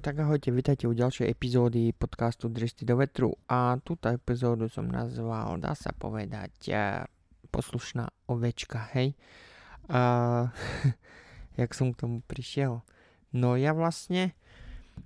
tak 0.00 0.18
ahojte, 0.18 0.50
vítajte 0.50 0.90
u 0.90 0.94
ďalšej 0.96 1.30
epizódy 1.30 1.94
podcastu 1.94 2.50
Dristy 2.50 2.82
do 2.82 2.98
vetru 2.98 3.38
a 3.46 3.78
túto 3.78 4.10
epizódu 4.10 4.66
som 4.66 4.90
nazval, 4.90 5.54
dá 5.62 5.78
sa 5.78 5.94
povedať, 5.94 6.50
uh, 6.74 7.06
poslušná 7.54 8.10
ovečka, 8.26 8.90
hej. 8.98 9.14
Uh, 9.86 10.50
jak 11.60 11.70
som 11.78 11.94
k 11.94 12.00
tomu 12.00 12.26
prišiel? 12.26 12.82
No 13.30 13.54
ja 13.54 13.70
vlastne 13.70 14.34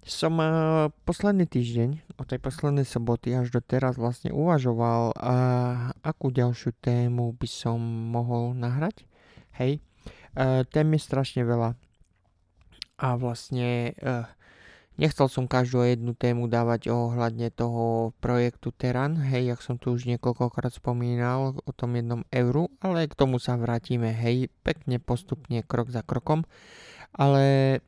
som 0.09 0.40
uh, 0.40 0.88
posledný 1.05 1.45
týždeň, 1.45 2.16
od 2.16 2.24
tej 2.24 2.41
poslednej 2.41 2.88
soboty 2.88 3.36
až 3.36 3.52
do 3.52 3.60
teraz 3.60 4.00
vlastne 4.00 4.32
uvažoval, 4.32 5.12
uh, 5.12 5.92
akú 6.00 6.32
ďalšiu 6.32 6.73
tému 6.80 7.36
by 7.36 7.48
som 7.50 7.77
mohol 8.14 8.56
nahrať, 8.56 9.05
hej. 9.60 9.84
Tém 10.70 10.88
je 10.95 11.00
strašne 11.02 11.42
veľa 11.42 11.74
a 12.98 13.09
vlastne 13.14 13.95
uh, 14.02 14.27
nechcel 14.98 15.30
som 15.30 15.47
každú 15.47 15.87
jednu 15.87 16.12
tému 16.12 16.51
dávať 16.51 16.91
ohľadne 16.91 17.55
toho 17.55 18.12
projektu 18.19 18.75
Teran, 18.75 19.15
hej, 19.16 19.55
jak 19.55 19.61
som 19.62 19.79
tu 19.79 19.95
už 19.95 20.11
niekoľkokrát 20.11 20.74
spomínal 20.74 21.55
o 21.62 21.71
tom 21.71 21.95
jednom 21.95 22.27
euru, 22.34 22.69
ale 22.83 23.07
k 23.07 23.15
tomu 23.15 23.38
sa 23.38 23.55
vrátime, 23.55 24.11
hej, 24.11 24.51
pekne 24.66 24.98
postupne, 24.98 25.62
krok 25.62 25.95
za 25.95 26.02
krokom, 26.02 26.43
ale 27.15 27.79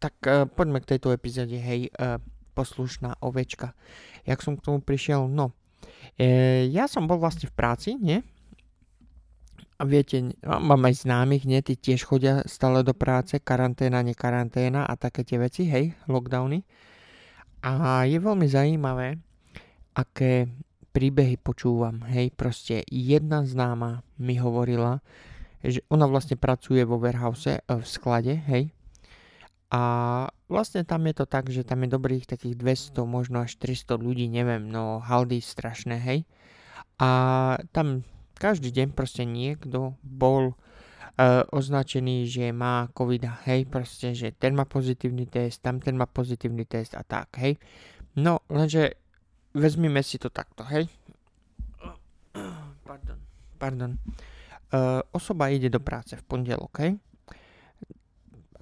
tak 0.00 0.16
uh, 0.24 0.48
poďme 0.48 0.80
k 0.80 0.96
tejto 0.96 1.12
epizóde, 1.12 1.56
hej, 1.60 1.92
uh, 2.00 2.16
poslušná 2.56 3.20
ovečka. 3.20 3.76
Jak 4.24 4.40
som 4.40 4.56
k 4.56 4.64
tomu 4.64 4.80
prišiel, 4.80 5.28
no, 5.28 5.52
e, 6.16 6.64
ja 6.72 6.88
som 6.88 7.04
bol 7.04 7.20
vlastne 7.20 7.52
v 7.52 7.54
práci, 7.54 7.92
nie, 8.00 8.24
a 9.76 9.82
viete, 9.84 10.32
mám 10.42 10.88
aj 10.88 11.04
známych, 11.04 11.44
nie, 11.44 11.60
tí 11.60 11.76
tiež 11.76 12.08
chodia 12.08 12.40
stále 12.48 12.80
do 12.80 12.96
práce, 12.96 13.36
karanténa, 13.36 14.00
nekaranténa 14.00 14.88
a 14.88 14.96
také 14.96 15.20
tie 15.20 15.36
veci, 15.36 15.68
hej, 15.68 15.92
lockdowny. 16.08 16.64
A 17.60 18.04
je 18.08 18.16
veľmi 18.16 18.48
zaujímavé, 18.48 19.20
aké 19.92 20.48
príbehy 20.96 21.36
počúvam, 21.36 22.00
hej, 22.08 22.32
proste 22.32 22.80
jedna 22.88 23.44
známa 23.44 24.00
mi 24.16 24.40
hovorila, 24.40 25.04
že 25.60 25.84
ona 25.92 26.08
vlastne 26.08 26.40
pracuje 26.40 26.80
vo 26.88 26.96
warehouse, 26.96 27.52
e, 27.52 27.60
v 27.60 27.84
sklade, 27.84 28.32
hej, 28.48 28.72
a 29.66 29.82
vlastne 30.46 30.86
tam 30.86 31.04
je 31.10 31.14
to 31.18 31.26
tak, 31.26 31.50
že 31.50 31.66
tam 31.66 31.82
je 31.82 31.90
dobrých 31.90 32.24
takých 32.30 32.54
200, 32.54 33.02
možno 33.02 33.42
až 33.42 33.58
300 33.58 33.98
ľudí, 33.98 34.30
neviem, 34.30 34.70
no 34.70 35.02
haldy 35.02 35.42
strašné, 35.42 35.98
hej. 35.98 36.22
A 37.02 37.10
tam 37.74 38.06
každý 38.36 38.68
deň 38.72 38.92
proste 38.92 39.24
niekto 39.24 39.96
bol 40.04 40.52
uh, 40.52 41.42
označený, 41.50 42.28
že 42.28 42.52
má 42.52 42.88
covid, 42.92 43.24
hej, 43.48 43.64
proste, 43.66 44.12
že 44.12 44.32
ten 44.36 44.52
má 44.52 44.68
pozitívny 44.68 45.24
test, 45.26 45.64
tam 45.64 45.80
ten 45.80 45.96
má 45.96 46.04
pozitívny 46.04 46.68
test 46.68 46.92
a 46.94 47.02
tak, 47.02 47.32
hej. 47.40 47.56
No, 48.16 48.44
lenže 48.52 48.96
vezmime 49.56 50.04
si 50.04 50.20
to 50.20 50.28
takto, 50.28 50.64
hej. 50.68 50.88
Pardon, 52.84 53.18
pardon. 53.56 53.92
Uh, 54.68 55.00
osoba 55.16 55.48
ide 55.48 55.72
do 55.72 55.80
práce 55.80 56.16
v 56.16 56.22
pondelok, 56.24 56.72
hej. 56.84 56.92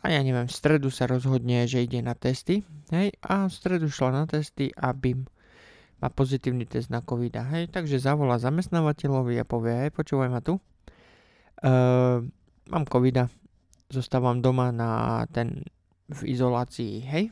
A 0.05 0.13
ja 0.13 0.21
neviem, 0.21 0.45
v 0.45 0.53
stredu 0.53 0.93
sa 0.93 1.09
rozhodne, 1.09 1.65
že 1.65 1.81
ide 1.81 1.99
na 2.05 2.13
testy, 2.15 2.63
hej, 2.93 3.11
a 3.25 3.49
v 3.49 3.53
stredu 3.53 3.89
šla 3.89 4.13
na 4.13 4.25
testy, 4.29 4.69
aby 4.77 5.17
má 5.99 6.09
pozitívny 6.11 6.67
test 6.67 6.91
na 6.91 7.03
COVID. 7.03 7.39
Hej, 7.55 7.71
takže 7.71 8.03
zavolá 8.03 8.39
zamestnávateľovi 8.41 9.39
a 9.39 9.45
povie, 9.47 9.87
hej, 9.87 9.91
počúvaj 9.95 10.29
ma 10.31 10.41
tu, 10.43 10.59
uh, 10.59 12.23
mám 12.71 12.85
COVID, 12.87 13.29
zostávam 13.93 14.43
doma 14.43 14.73
na 14.75 15.23
ten 15.31 15.63
v 16.11 16.21
izolácii, 16.37 16.95
hej? 17.07 17.25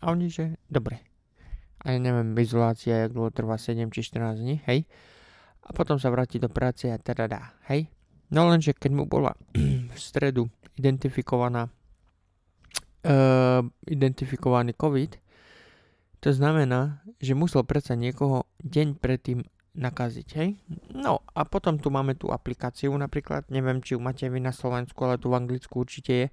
A 0.00 0.10
oni, 0.10 0.32
že 0.32 0.56
dobre. 0.66 1.04
A 1.80 1.96
ja 1.96 1.98
neviem, 2.00 2.36
izolácia, 2.40 3.06
jak 3.06 3.12
dlho 3.16 3.30
trvá 3.32 3.56
7 3.56 3.88
či 3.92 4.00
14 4.04 4.40
dní, 4.40 4.56
hej? 4.68 4.84
A 5.64 5.70
potom 5.72 6.00
sa 6.00 6.10
vráti 6.10 6.40
do 6.40 6.50
práce 6.50 6.90
a 6.90 6.98
teda 6.98 7.28
dá, 7.30 7.54
hej? 7.70 7.88
No 8.30 8.46
lenže 8.48 8.74
keď 8.74 8.90
mu 8.94 9.04
bola 9.06 9.36
v 9.94 9.98
stredu 9.98 10.48
identifikovaná 10.76 11.68
uh, 13.04 13.62
identifikovaný 13.86 14.72
COVID, 14.76 15.16
to 16.20 16.30
znamená, 16.32 17.00
že 17.20 17.32
musel 17.36 17.64
predsa 17.64 17.96
niekoho 17.96 18.44
deň 18.60 19.00
predtým 19.00 19.44
nakaziť, 19.70 20.28
hej? 20.36 20.58
No 20.90 21.22
a 21.32 21.46
potom 21.46 21.78
tu 21.78 21.88
máme 21.88 22.18
tú 22.18 22.28
aplikáciu 22.34 22.90
napríklad, 22.92 23.46
neviem, 23.48 23.78
či 23.80 23.94
ju 23.94 24.00
máte 24.02 24.26
vy 24.26 24.42
na 24.42 24.50
Slovensku, 24.50 24.98
ale 25.06 25.16
tu 25.16 25.30
v 25.30 25.38
Anglicku 25.38 25.86
určite 25.86 26.12
je. 26.12 26.26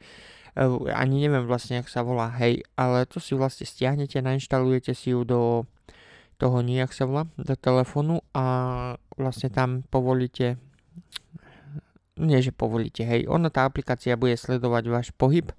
Uh, 0.57 0.89
ani 0.89 1.21
neviem 1.21 1.45
vlastne, 1.45 1.79
jak 1.79 1.87
sa 1.87 2.01
volá, 2.01 2.33
hej, 2.41 2.65
ale 2.73 3.05
to 3.05 3.21
si 3.21 3.37
vlastne 3.37 3.69
stiahnete, 3.69 4.17
nainštalujete 4.25 4.91
si 4.97 5.13
ju 5.13 5.21
do 5.21 5.69
toho 6.41 6.65
nejak 6.65 6.93
sa 6.93 7.05
volá, 7.05 7.29
do 7.37 7.53
telefónu 7.53 8.25
a 8.33 8.45
vlastne 9.17 9.53
tam 9.53 9.85
povolíte 9.85 10.57
nie, 12.17 12.41
že 12.41 12.49
povolíte, 12.49 13.05
hej, 13.05 13.29
ona 13.29 13.53
tá 13.53 13.69
aplikácia 13.69 14.17
bude 14.17 14.33
sledovať 14.33 14.83
váš 14.89 15.07
pohyb, 15.13 15.53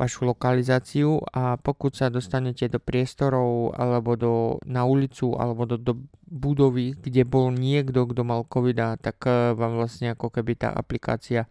vašu 0.00 0.24
lokalizáciu 0.24 1.20
a 1.28 1.60
pokud 1.60 1.92
sa 1.92 2.08
dostanete 2.08 2.72
do 2.72 2.80
priestorov 2.80 3.76
alebo 3.76 4.16
do, 4.16 4.34
na 4.64 4.88
ulicu 4.88 5.36
alebo 5.36 5.68
do, 5.68 5.76
do 5.76 6.00
budovy, 6.24 6.96
kde 6.96 7.28
bol 7.28 7.52
niekto, 7.52 8.08
kto 8.08 8.24
mal 8.24 8.48
covid 8.48 8.96
tak 8.96 9.20
uh, 9.28 9.52
vám 9.52 9.76
vlastne 9.76 10.16
ako 10.16 10.32
keby 10.32 10.56
tá 10.56 10.72
aplikácia 10.72 11.44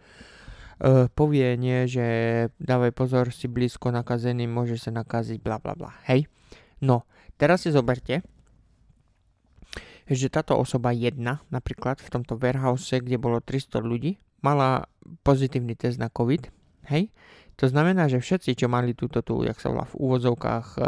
uh, 0.82 1.06
povie, 1.14 1.54
nie, 1.62 1.86
že 1.86 2.06
dávaj 2.58 2.92
pozor, 2.98 3.30
si 3.30 3.46
blízko 3.46 3.94
nakazený, 3.94 4.50
môže 4.50 4.82
sa 4.82 4.90
nakaziť, 4.90 5.38
bla 5.46 5.62
bla 5.62 5.78
bla, 5.78 5.94
hej. 6.10 6.26
No, 6.82 7.06
teraz 7.38 7.68
si 7.68 7.70
zoberte, 7.70 8.26
že 10.10 10.34
táto 10.34 10.58
osoba 10.58 10.90
jedna, 10.90 11.46
napríklad 11.54 12.02
v 12.02 12.10
tomto 12.10 12.34
warehouse, 12.34 12.98
kde 12.98 13.22
bolo 13.22 13.44
300 13.46 13.78
ľudí, 13.84 14.18
mala 14.42 14.90
pozitívny 15.22 15.78
test 15.78 16.02
na 16.02 16.10
COVID, 16.10 16.50
hej, 16.90 17.14
to 17.60 17.68
znamená, 17.68 18.08
že 18.08 18.24
všetci, 18.24 18.56
čo 18.56 18.72
mali 18.72 18.96
túto 18.96 19.20
tu, 19.20 19.44
jak 19.44 19.60
sa 19.60 19.68
volá 19.68 19.84
v 19.84 20.00
úvodzovkách 20.00 20.68
e, 20.80 20.82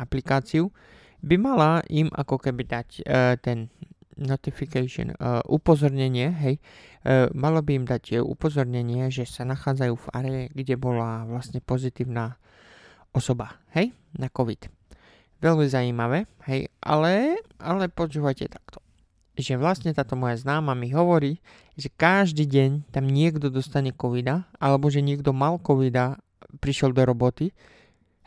aplikáciu, 0.00 0.72
by 1.20 1.36
mala 1.36 1.84
im 1.92 2.08
ako 2.08 2.40
keby 2.40 2.64
dať 2.64 2.88
e, 3.04 3.36
ten 3.44 3.68
notification, 4.16 5.12
e, 5.12 5.16
upozornenie, 5.44 6.32
hej, 6.32 6.56
e, 7.04 7.28
malo 7.36 7.60
by 7.60 7.84
im 7.84 7.84
dať 7.84 8.24
upozornenie, 8.24 9.12
že 9.12 9.28
sa 9.28 9.44
nachádzajú 9.44 9.94
v 10.00 10.06
are, 10.16 10.36
kde 10.56 10.80
bola 10.80 11.28
vlastne 11.28 11.60
pozitívna 11.60 12.40
osoba, 13.12 13.60
hej, 13.76 13.92
na 14.16 14.32
COVID. 14.32 14.72
Veľmi 15.44 15.68
zaujímavé, 15.68 16.24
hej, 16.48 16.72
ale, 16.80 17.36
ale 17.60 17.92
počúvajte 17.92 18.48
takto 18.48 18.85
že 19.36 19.60
vlastne 19.60 19.92
táto 19.92 20.16
moja 20.16 20.40
známa 20.40 20.72
mi 20.72 20.88
hovorí, 20.90 21.44
že 21.76 21.92
každý 21.92 22.48
deň 22.48 22.88
tam 22.88 23.04
niekto 23.04 23.52
dostane 23.52 23.92
covida, 23.92 24.48
alebo 24.56 24.88
že 24.88 25.04
niekto 25.04 25.36
mal 25.36 25.60
covida, 25.60 26.16
prišiel 26.58 26.96
do 26.96 27.04
roboty, 27.04 27.52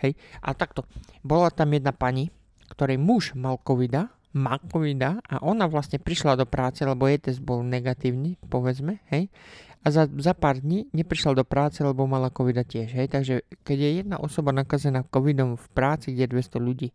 hej, 0.06 0.14
a 0.40 0.54
takto, 0.54 0.86
bola 1.26 1.50
tam 1.50 1.74
jedna 1.74 1.92
pani, 1.92 2.30
ktorej 2.70 3.02
muž 3.02 3.34
mal 3.34 3.58
covida, 3.58 4.14
má 4.38 4.62
covida 4.70 5.18
a 5.26 5.42
ona 5.42 5.66
vlastne 5.66 5.98
prišla 5.98 6.38
do 6.38 6.46
práce, 6.46 6.86
lebo 6.86 7.10
jej 7.10 7.18
test 7.18 7.42
bol 7.42 7.66
negatívny, 7.66 8.38
povedzme, 8.46 9.02
hej, 9.10 9.34
a 9.80 9.88
za, 9.90 10.06
za 10.06 10.36
pár 10.36 10.60
dní 10.62 10.92
neprišla 10.92 11.34
do 11.40 11.48
práce, 11.48 11.82
lebo 11.82 12.06
mala 12.06 12.30
covida 12.30 12.62
tiež, 12.62 12.94
hej, 12.94 13.08
takže 13.10 13.42
keď 13.66 13.78
je 13.80 13.92
jedna 14.06 14.18
osoba 14.22 14.54
nakazená 14.54 15.02
covidom 15.10 15.58
v 15.58 15.66
práci, 15.74 16.14
kde 16.14 16.30
je 16.30 16.34
200 16.38 16.62
ľudí, 16.62 16.90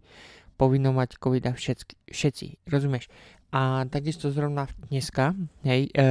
povinno 0.55 0.95
mať 0.95 1.19
covida 1.19 1.51
všetky, 1.51 2.15
všetci, 2.15 2.47
rozumieš? 2.71 3.11
A 3.55 3.87
takisto 3.87 4.35
zrovna 4.35 4.67
dneska, 4.91 5.31
hej, 5.63 5.87
e, 5.95 6.07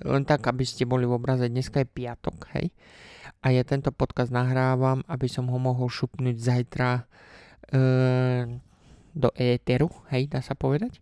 len 0.00 0.24
tak, 0.24 0.48
aby 0.48 0.64
ste 0.64 0.88
boli 0.88 1.04
v 1.04 1.20
obraze, 1.20 1.44
dneska 1.44 1.84
je 1.84 1.92
piatok, 1.92 2.48
hej. 2.56 2.72
A 3.44 3.52
ja 3.52 3.68
tento 3.68 3.92
podcast 3.92 4.32
nahrávam, 4.32 5.04
aby 5.04 5.28
som 5.28 5.44
ho 5.52 5.60
mohol 5.60 5.92
šupnúť 5.92 6.40
zajtra 6.40 7.04
e, 7.68 7.80
do 9.12 9.28
éteru, 9.36 9.92
hej, 10.08 10.32
dá 10.32 10.40
sa 10.40 10.56
povedať. 10.56 10.96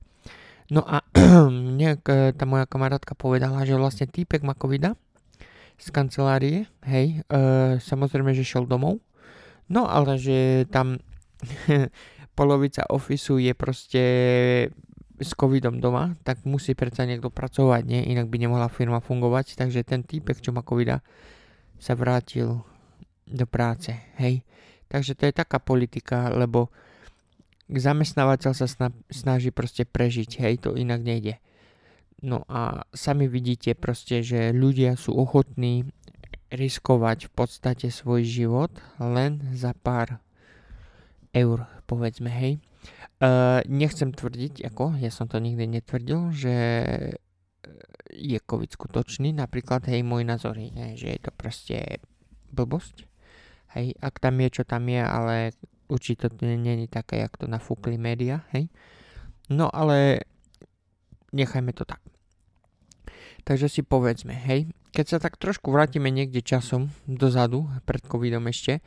No 0.67 0.83
a 0.83 1.07
nejak 1.79 2.03
e, 2.11 2.35
tá 2.35 2.43
moja 2.43 2.67
kamarátka 2.67 3.15
povedala, 3.15 3.63
že 3.63 3.79
vlastne 3.79 4.11
týpek 4.11 4.43
má 4.43 4.59
covida 4.59 4.99
z 5.79 5.95
kancelárie, 5.95 6.67
hej, 6.91 7.23
e, 7.23 7.79
samozrejme, 7.79 8.35
že 8.35 8.43
šiel 8.43 8.67
domov, 8.67 8.99
no 9.71 9.87
ale 9.87 10.19
že 10.19 10.67
tam 10.75 10.99
polovica 12.39 12.83
ofisu 12.91 13.39
je 13.39 13.55
proste 13.55 14.05
s 15.21 15.31
covidom 15.39 15.79
doma, 15.79 16.19
tak 16.27 16.43
musí 16.43 16.75
predsa 16.75 17.07
niekto 17.07 17.31
pracovať, 17.31 17.83
nie? 17.87 18.11
Inak 18.11 18.27
by 18.27 18.37
nemohla 18.43 18.67
firma 18.67 18.99
fungovať, 18.99 19.55
takže 19.55 19.87
ten 19.87 20.03
týpek, 20.03 20.43
čo 20.43 20.51
má 20.51 20.67
covida, 20.67 21.07
sa 21.79 21.95
vrátil 21.95 22.67
do 23.25 23.47
práce, 23.47 23.95
hej. 24.19 24.43
Takže 24.91 25.15
to 25.15 25.27
je 25.31 25.35
taká 25.35 25.63
politika, 25.63 26.35
lebo 26.35 26.71
zamestnávateľ 27.71 28.53
sa 28.53 28.67
snaží 29.09 29.51
proste 29.55 29.87
prežiť, 29.87 30.31
hej, 30.43 30.55
to 30.67 30.75
inak 30.75 31.01
nejde. 31.01 31.39
No 32.25 32.43
a 32.49 32.89
sami 32.91 33.29
vidíte 33.29 33.77
proste, 33.77 34.25
že 34.25 34.51
ľudia 34.51 34.97
sú 34.97 35.15
ochotní 35.15 35.89
riskovať 36.51 37.29
v 37.29 37.31
podstate 37.35 37.87
svoj 37.91 38.23
život 38.25 38.73
len 39.03 39.43
za 39.53 39.75
pár 39.75 40.23
eur, 41.35 41.67
povedzme, 41.85 42.31
hej. 42.31 42.63
Nechcem 43.65 44.13
tvrdiť, 44.13 44.67
ako, 44.69 45.01
ja 45.01 45.09
som 45.09 45.31
to 45.31 45.41
nikdy 45.41 45.67
netvrdil, 45.67 46.35
že 46.35 46.57
je 48.13 48.39
COVID 48.39 48.71
skutočný, 48.71 49.33
napríklad, 49.33 49.89
hej, 49.89 50.05
môj 50.05 50.23
názor 50.29 50.61
je, 50.61 50.95
že 50.95 51.09
je 51.17 51.21
to 51.25 51.31
proste 51.33 51.99
blbosť, 52.53 53.09
hej, 53.75 53.97
ak 53.99 54.21
tam 54.21 54.39
je, 54.39 54.49
čo 54.61 54.63
tam 54.69 54.87
je, 54.87 55.03
ale 55.03 55.35
určite 55.89 56.29
to 56.29 56.45
není 56.45 56.87
také, 56.87 57.25
jak 57.25 57.35
to 57.41 57.49
nafúkli 57.49 57.97
média, 57.97 58.45
hej. 58.53 58.69
No 59.49 59.73
ale 59.73 60.25
nechajme 61.33 61.73
to 61.73 61.85
tak. 61.85 62.01
Takže 63.45 63.69
si 63.69 63.85
povedzme, 63.85 64.33
hej, 64.33 64.73
keď 64.97 65.07
sa 65.07 65.19
tak 65.21 65.37
trošku 65.37 65.69
vrátime 65.69 66.09
niekde 66.09 66.41
časom 66.41 66.89
dozadu, 67.05 67.69
pred 67.85 68.01
covidom 68.01 68.49
ešte, 68.49 68.81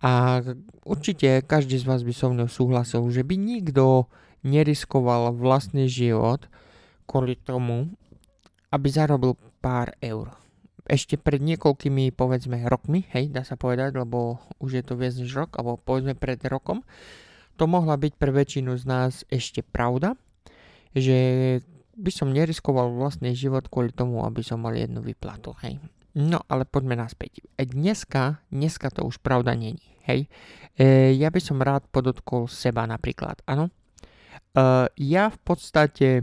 a 0.00 0.40
určite 0.86 1.44
každý 1.44 1.76
z 1.76 1.84
vás 1.84 2.00
by 2.06 2.12
so 2.14 2.30
mnou 2.30 2.48
súhlasil, 2.48 3.04
že 3.10 3.26
by 3.26 3.34
nikto 3.34 4.08
neriskoval 4.46 5.34
vlastný 5.34 5.90
život 5.90 6.46
kvôli 7.04 7.34
tomu, 7.36 7.92
aby 8.70 8.86
zarobil 8.88 9.34
pár 9.58 9.92
eur. 9.98 10.32
Ešte 10.88 11.20
pred 11.20 11.42
niekoľkými, 11.44 12.14
povedzme, 12.16 12.64
rokmi, 12.64 13.04
hej, 13.12 13.28
dá 13.28 13.44
sa 13.44 13.60
povedať, 13.60 13.92
lebo 13.92 14.40
už 14.62 14.80
je 14.80 14.84
to 14.86 14.96
viac 14.96 15.12
než 15.20 15.36
rok, 15.36 15.60
alebo 15.60 15.76
povedzme 15.76 16.16
pred 16.16 16.40
rokom, 16.48 16.80
to 17.58 17.66
mohla 17.66 17.98
byť 17.98 18.12
pre 18.16 18.30
väčšinu 18.32 18.78
z 18.78 18.84
nás 18.86 19.12
ešte 19.28 19.60
pravda, 19.66 20.14
že 20.94 21.60
by 21.98 22.10
som 22.14 22.30
neriskoval 22.30 22.94
vlastný 22.94 23.34
život 23.34 23.66
kvôli 23.66 23.90
tomu, 23.90 24.22
aby 24.22 24.40
som 24.46 24.62
mal 24.62 24.78
jednu 24.78 25.02
vyplatu, 25.02 25.58
hej. 25.66 25.82
No, 26.14 26.40
ale 26.46 26.64
poďme 26.64 26.94
naspäť. 26.98 27.42
E, 27.58 27.66
dneska, 27.66 28.42
dneska 28.48 28.88
to 28.94 29.04
už 29.04 29.18
pravda 29.18 29.58
není, 29.58 29.82
hej. 30.06 30.30
E, 30.78 31.12
ja 31.18 31.28
by 31.28 31.40
som 31.42 31.58
rád 31.58 31.90
podotkol 31.90 32.46
seba 32.46 32.86
napríklad, 32.86 33.42
áno. 33.44 33.68
E, 34.54 34.62
ja 34.94 35.28
v 35.28 35.38
podstate, 35.42 36.22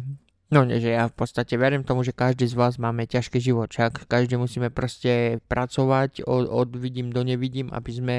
no 0.55 0.63
nie, 0.63 0.79
že 0.79 0.95
ja 0.95 1.11
v 1.11 1.15
podstate 1.19 1.59
verím 1.59 1.83
tomu, 1.83 2.07
že 2.07 2.15
každý 2.15 2.47
z 2.47 2.55
vás 2.55 2.79
máme 2.79 3.03
ťažký 3.03 3.43
život, 3.43 3.75
však 3.75 4.07
každý 4.07 4.39
musíme 4.39 4.71
proste 4.71 5.43
pracovať 5.51 6.23
od, 6.23 6.47
od 6.47 6.71
vidím 6.79 7.11
do 7.11 7.27
nevidím, 7.27 7.67
aby 7.75 7.91
sme 7.91 8.15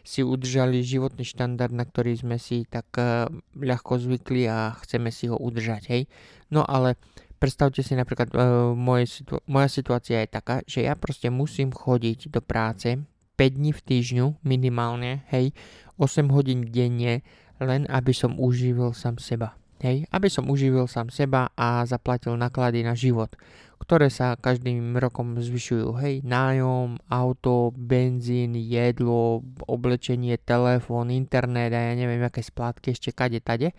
si 0.00 0.24
udržali 0.24 0.80
životný 0.80 1.26
štandard, 1.26 1.74
na 1.74 1.84
ktorý 1.84 2.16
sme 2.16 2.40
si 2.40 2.64
tak 2.64 2.88
uh, 2.96 3.28
ľahko 3.58 4.00
zvykli 4.00 4.48
a 4.48 4.72
chceme 4.80 5.12
si 5.12 5.28
ho 5.28 5.36
udržať, 5.36 5.92
hej. 5.92 6.02
No 6.48 6.64
ale 6.64 6.96
predstavte 7.36 7.84
si 7.84 7.92
napríklad, 7.92 8.32
uh, 8.32 8.72
moje 8.72 9.20
situ- 9.20 9.42
moja 9.44 9.68
situácia 9.68 10.24
je 10.24 10.30
taká, 10.32 10.64
že 10.64 10.86
ja 10.86 10.96
proste 10.96 11.28
musím 11.28 11.74
chodiť 11.74 12.32
do 12.32 12.40
práce 12.40 12.96
5 13.36 13.58
dní 13.58 13.74
v 13.74 13.84
týždňu 13.84 14.26
minimálne, 14.46 15.28
hej, 15.28 15.52
8 16.00 16.32
hodín 16.32 16.64
denne, 16.72 17.20
len 17.60 17.84
aby 17.90 18.14
som 18.14 18.38
uživil 18.38 18.96
sám 18.96 19.20
seba. 19.20 19.58
Hej, 19.76 20.08
aby 20.08 20.32
som 20.32 20.48
uživil 20.48 20.88
sám 20.88 21.12
seba 21.12 21.52
a 21.52 21.84
zaplatil 21.84 22.32
náklady 22.32 22.80
na 22.80 22.96
život, 22.96 23.36
ktoré 23.76 24.08
sa 24.08 24.32
každým 24.32 24.96
rokom 24.96 25.36
zvyšujú. 25.36 26.00
Hej, 26.00 26.24
nájom, 26.24 26.96
auto, 27.12 27.76
benzín, 27.76 28.56
jedlo, 28.56 29.44
oblečenie, 29.68 30.40
telefón, 30.40 31.12
internet 31.12 31.76
a 31.76 31.92
ja 31.92 31.94
neviem, 31.94 32.24
aké 32.24 32.40
splátky 32.40 32.96
ešte 32.96 33.12
kade 33.12 33.44
tade. 33.44 33.76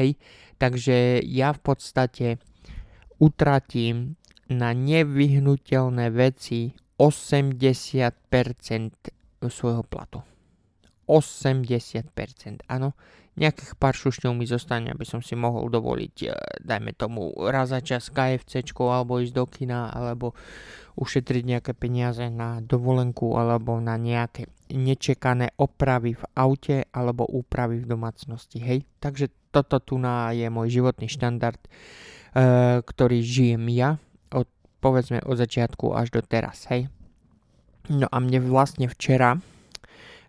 Hej, 0.00 0.16
takže 0.56 1.20
ja 1.20 1.52
v 1.52 1.60
podstate 1.60 2.40
utratím 3.20 4.16
na 4.48 4.72
nevyhnutelné 4.72 6.08
veci 6.08 6.72
80% 6.96 8.16
svojho 9.44 9.84
platu. 9.84 10.24
80%, 11.04 12.64
áno 12.64 12.96
nejakých 13.34 13.74
pár 13.74 13.98
šušňov 13.98 14.32
mi 14.34 14.46
zostane, 14.46 14.94
aby 14.94 15.02
som 15.02 15.18
si 15.18 15.34
mohol 15.34 15.66
dovoliť, 15.66 16.14
e, 16.22 16.28
dajme 16.62 16.94
tomu, 16.94 17.34
raz 17.34 17.74
za 17.74 17.82
čas 17.82 18.06
KFC 18.10 18.62
alebo 18.78 19.18
ísť 19.18 19.34
do 19.34 19.44
kina, 19.50 19.90
alebo 19.90 20.38
ušetriť 20.94 21.42
nejaké 21.42 21.72
peniaze 21.74 22.22
na 22.30 22.62
dovolenku, 22.62 23.34
alebo 23.34 23.82
na 23.82 23.98
nejaké 23.98 24.46
nečekané 24.70 25.50
opravy 25.58 26.14
v 26.14 26.24
aute, 26.38 26.76
alebo 26.94 27.26
úpravy 27.26 27.82
v 27.82 27.90
domácnosti, 27.90 28.62
hej. 28.62 28.86
Takže 29.02 29.30
toto 29.50 29.82
tu 29.82 29.98
na 29.98 30.30
je 30.30 30.46
môj 30.46 30.70
životný 30.70 31.10
štandard, 31.10 31.58
e, 31.58 31.70
ktorý 32.86 33.18
žijem 33.18 33.66
ja, 33.74 33.98
od, 34.30 34.46
povedzme 34.78 35.18
od 35.26 35.34
začiatku 35.34 35.90
až 35.90 36.14
do 36.14 36.22
teraz, 36.22 36.70
hej. 36.70 36.86
No 37.90 38.06
a 38.08 38.16
mne 38.22 38.46
vlastne 38.46 38.86
včera, 38.86 39.42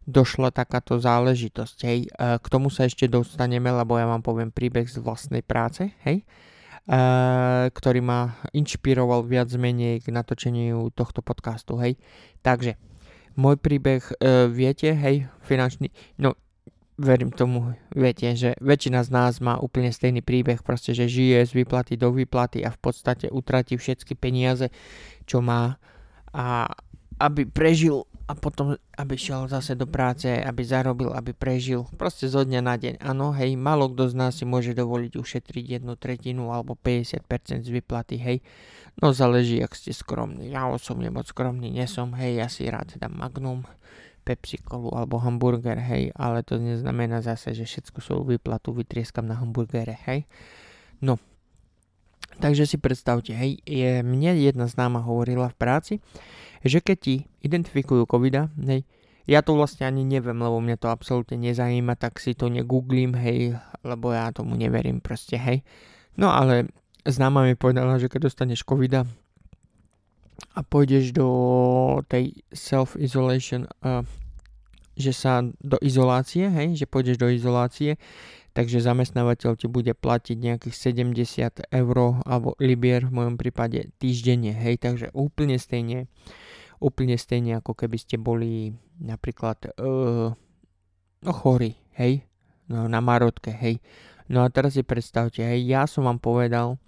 došla 0.05 0.53
takáto 0.53 1.01
záležitosť, 1.01 1.77
hej. 1.85 1.99
E, 2.05 2.09
k 2.37 2.45
tomu 2.47 2.69
sa 2.69 2.85
ešte 2.85 3.09
dostaneme, 3.09 3.73
lebo 3.73 3.97
ja 3.97 4.05
vám 4.05 4.21
poviem 4.21 4.53
príbeh 4.53 4.85
z 4.85 5.01
vlastnej 5.01 5.41
práce, 5.41 5.89
hej. 6.05 6.21
E, 6.21 6.25
ktorý 7.73 7.99
ma 8.05 8.37
inšpiroval 8.53 9.25
viac 9.25 9.49
menej 9.57 10.05
k 10.05 10.13
natočeniu 10.13 10.93
tohto 10.93 11.25
podcastu, 11.25 11.81
hej. 11.81 11.97
Takže, 12.45 12.77
môj 13.33 13.57
príbeh, 13.57 14.05
e, 14.21 14.45
viete, 14.53 14.93
hej, 14.93 15.25
finančný, 15.41 15.89
no 16.21 16.37
verím 16.95 17.31
tomu, 17.31 17.75
viete, 17.91 18.31
že 18.39 18.55
väčšina 18.63 19.03
z 19.03 19.09
nás 19.11 19.43
má 19.43 19.59
úplne 19.59 19.91
stejný 19.91 20.23
príbeh, 20.23 20.63
proste, 20.63 20.95
že 20.95 21.11
žije 21.11 21.43
z 21.43 21.51
výplaty 21.51 21.99
do 21.99 22.13
výplaty 22.15 22.63
a 22.63 22.71
v 22.71 22.79
podstate 22.79 23.27
utratí 23.27 23.75
všetky 23.75 24.15
peniaze, 24.15 24.71
čo 25.27 25.43
má 25.43 25.75
a 26.31 26.67
aby 27.19 27.47
prežil 27.47 28.03
a 28.25 28.33
potom, 28.33 28.73
aby 28.97 29.13
šiel 29.13 29.45
zase 29.45 29.77
do 29.77 29.85
práce, 29.85 30.25
aby 30.25 30.65
zarobil, 30.65 31.13
aby 31.13 31.29
prežil. 31.29 31.85
Proste 31.93 32.25
zo 32.25 32.41
dňa 32.41 32.61
na 32.65 32.73
deň. 32.73 32.95
Áno, 32.97 33.29
hej, 33.37 33.53
malo 33.53 33.85
kto 33.93 34.09
z 34.09 34.15
nás 34.17 34.41
si 34.41 34.49
môže 34.49 34.73
dovoliť 34.73 35.13
ušetriť 35.13 35.65
jednu 35.77 35.93
tretinu 35.93 36.49
alebo 36.49 36.73
50% 36.73 37.61
z 37.61 37.69
vyplaty, 37.69 38.17
hej. 38.17 38.41
No 38.97 39.13
záleží, 39.13 39.61
ak 39.61 39.77
ste 39.77 39.93
skromní. 39.93 40.49
Ja 40.49 40.65
osobne 40.65 41.13
moc 41.13 41.29
skromný 41.29 41.69
nesom, 41.69 42.17
hej, 42.17 42.41
ja 42.41 42.47
si 42.49 42.65
rád 42.65 42.97
dám 42.97 43.13
Magnum, 43.13 43.61
Pepsi 44.25 44.57
Colu 44.57 44.89
alebo 44.97 45.21
hamburger, 45.21 45.77
hej, 45.77 46.09
ale 46.17 46.41
to 46.41 46.57
neznamená 46.57 47.21
zase, 47.21 47.53
že 47.53 47.69
všetko 47.69 48.01
svoju 48.01 48.23
vyplatu 48.25 48.73
vytrieskam 48.73 49.29
na 49.29 49.37
hamburgere, 49.37 50.01
hej. 50.09 50.25
No, 50.97 51.21
takže 52.39 52.67
si 52.67 52.77
predstavte, 52.77 53.31
hej, 53.31 53.61
je, 53.63 54.03
mne 54.03 54.35
jedna 54.39 54.67
známa 54.67 55.03
hovorila 55.03 55.51
v 55.51 55.59
práci, 55.59 55.93
že 56.65 56.81
keď 56.81 56.97
ti 56.97 57.15
identifikujú 57.45 58.09
COVID, 58.09 58.65
hej, 58.65 58.81
ja 59.25 59.41
to 59.41 59.57
vlastne 59.57 59.89
ani 59.89 60.05
neviem, 60.05 60.37
lebo 60.37 60.61
mňa 60.61 60.77
to 60.77 60.87
absolútne 60.93 61.37
nezajíma, 61.41 61.97
tak 61.97 62.21
si 62.21 62.37
to 62.37 62.45
negooglím, 62.45 63.17
hej, 63.17 63.57
lebo 63.81 64.13
ja 64.13 64.29
tomu 64.29 64.53
neverím 64.53 65.01
proste, 65.01 65.37
hej. 65.37 65.65
No 66.13 66.29
ale 66.29 66.69
známa 67.05 67.45
mi 67.45 67.57
povedala, 67.57 67.97
že 67.97 68.05
keď 68.09 68.29
dostaneš 68.29 68.61
COVID 68.61 69.01
a 70.55 70.59
pôjdeš 70.61 71.11
do 71.11 71.27
tej 72.05 72.37
self-isolation, 72.53 73.65
uh, 73.81 74.05
že 74.95 75.11
sa 75.11 75.43
do 75.59 75.75
izolácie, 75.81 76.47
hej, 76.47 76.79
že 76.79 76.85
pôjdeš 76.87 77.17
do 77.19 77.27
izolácie, 77.27 77.97
takže 78.55 78.79
zamestnávateľ 78.79 79.59
ti 79.59 79.67
bude 79.67 79.91
platiť 79.91 80.37
nejakých 80.39 80.75
70 80.95 81.67
eur 81.75 81.97
alebo 82.23 82.55
libier 82.63 83.03
v 83.03 83.11
mojom 83.11 83.35
prípade 83.35 83.91
týždenne, 83.99 84.55
hej, 84.55 84.79
takže 84.79 85.11
úplne 85.11 85.59
stejne 85.59 86.07
úplne 86.79 87.15
stejne 87.15 87.59
ako 87.59 87.75
keby 87.75 87.97
ste 87.99 88.15
boli 88.19 88.75
napríklad 88.99 89.75
uh, 89.79 90.31
no 91.25 91.31
chorí, 91.31 91.75
hej, 91.99 92.23
no, 92.69 92.87
na 92.87 92.99
marotke, 92.99 93.51
hej. 93.51 93.79
No 94.25 94.41
a 94.41 94.49
teraz 94.49 94.77
si 94.77 94.83
predstavte, 94.85 95.45
hej, 95.45 95.65
ja 95.65 95.85
som 95.85 96.05
vám 96.05 96.17
povedal, 96.17 96.81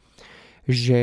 že 0.67 0.99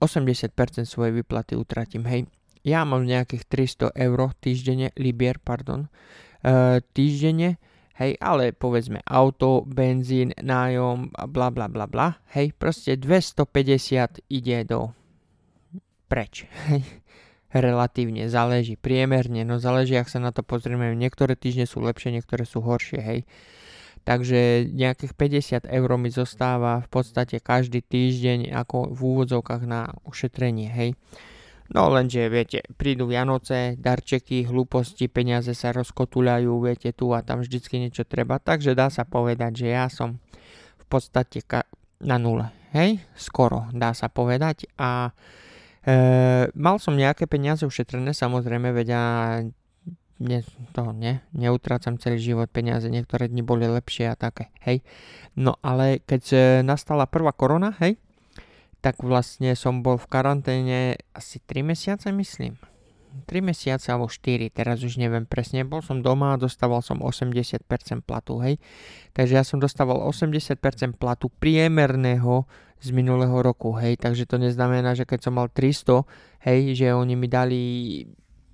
80% 0.00 0.02
eh, 0.02 0.84
svojej 0.84 1.12
vyplaty 1.22 1.54
utratím, 1.56 2.04
hej. 2.08 2.28
Ja 2.64 2.84
mám 2.88 3.04
nejakých 3.04 3.44
300 3.92 3.92
eur 3.92 4.32
týždenne, 4.40 4.88
libier, 4.96 5.36
pardon, 5.36 5.92
uh, 6.44 6.80
týždenne, 6.96 7.60
hej, 7.98 8.18
ale 8.18 8.50
povedzme 8.54 9.02
auto, 9.06 9.62
benzín, 9.66 10.34
nájom, 10.38 11.14
bla 11.30 11.48
bla 11.50 11.66
bla 11.70 11.86
bla, 11.86 12.18
hej, 12.34 12.54
proste 12.54 12.98
250 12.98 14.24
ide 14.28 14.58
do 14.66 14.90
preč, 16.08 16.46
hej 16.70 17.04
relatívne, 17.54 18.26
záleží 18.26 18.74
priemerne, 18.74 19.46
no 19.46 19.62
záleží, 19.62 19.94
ak 19.94 20.10
sa 20.10 20.18
na 20.18 20.34
to 20.34 20.42
pozrieme, 20.42 20.90
niektoré 20.98 21.38
týždne 21.38 21.70
sú 21.70 21.78
lepšie, 21.86 22.10
niektoré 22.10 22.42
sú 22.42 22.58
horšie, 22.58 22.98
hej. 22.98 23.20
Takže 24.04 24.68
nejakých 24.68 25.16
50 25.64 25.64
eur 25.70 25.90
mi 25.96 26.12
zostáva 26.12 26.84
v 26.84 26.88
podstate 26.92 27.40
každý 27.40 27.80
týždeň 27.80 28.52
ako 28.52 28.92
v 28.92 29.00
úvodzovkách 29.00 29.62
na 29.64 29.94
ušetrenie, 30.04 30.68
hej. 30.68 30.98
No 31.72 31.88
lenže, 31.88 32.28
viete, 32.28 32.60
prídu 32.76 33.08
Vianoce, 33.08 33.80
darčeky, 33.80 34.44
hlúposti, 34.44 35.08
peniaze 35.08 35.56
sa 35.56 35.72
rozkotuľajú, 35.72 36.52
viete, 36.60 36.92
tu 36.92 37.16
a 37.16 37.24
tam 37.24 37.40
vždycky 37.40 37.80
niečo 37.80 38.04
treba, 38.04 38.36
takže 38.36 38.76
dá 38.76 38.92
sa 38.92 39.08
povedať, 39.08 39.64
že 39.64 39.68
ja 39.72 39.88
som 39.88 40.20
v 40.76 40.84
podstate 40.92 41.40
ka- 41.40 41.64
na 42.04 42.20
nule, 42.20 42.52
hej, 42.76 43.00
skoro 43.16 43.64
dá 43.72 43.96
sa 43.96 44.12
povedať. 44.12 44.68
A 44.76 45.16
mal 46.52 46.76
som 46.80 46.96
nejaké 46.96 47.28
peniaze 47.28 47.64
ušetrené, 47.64 48.16
samozrejme, 48.16 48.72
veď 48.72 48.88
ne, 50.20 50.40
to 50.72 50.92
ne, 50.94 51.20
neutrácam 51.34 51.98
celý 52.00 52.22
život 52.22 52.48
peniaze, 52.48 52.86
niektoré 52.88 53.28
dni 53.28 53.42
boli 53.44 53.66
lepšie 53.68 54.12
a 54.12 54.16
také, 54.16 54.48
hej. 54.64 54.80
No 55.34 55.58
ale 55.60 56.00
keď 56.06 56.22
e, 56.30 56.36
nastala 56.62 57.10
prvá 57.10 57.34
korona, 57.34 57.74
hej, 57.82 57.98
tak 58.84 59.00
vlastne 59.00 59.56
som 59.56 59.80
bol 59.80 59.96
v 59.96 60.04
karanténe 60.12 61.00
asi 61.16 61.40
3 61.40 61.64
mesiace, 61.64 62.12
myslím. 62.12 62.60
3 63.24 63.40
mesiace 63.40 63.88
alebo 63.88 64.12
4, 64.12 64.52
teraz 64.52 64.84
už 64.84 65.00
neviem 65.00 65.24
presne, 65.24 65.64
bol 65.64 65.80
som 65.80 66.04
doma 66.04 66.36
a 66.36 66.40
dostával 66.40 66.84
som 66.84 67.00
80% 67.00 67.64
platu, 68.04 68.44
hej. 68.44 68.60
Takže 69.16 69.40
ja 69.40 69.44
som 69.46 69.56
dostával 69.56 70.04
80% 70.04 71.00
platu 71.00 71.32
priemerného 71.32 72.44
z 72.84 72.88
minulého 72.92 73.40
roku, 73.40 73.72
hej, 73.80 73.96
takže 73.96 74.28
to 74.28 74.36
neznamená, 74.36 74.92
že 74.92 75.08
keď 75.08 75.30
som 75.30 75.40
mal 75.40 75.48
300, 75.48 76.04
hej, 76.44 76.76
že 76.76 76.92
oni 76.92 77.14
mi 77.16 77.30
dali 77.32 77.62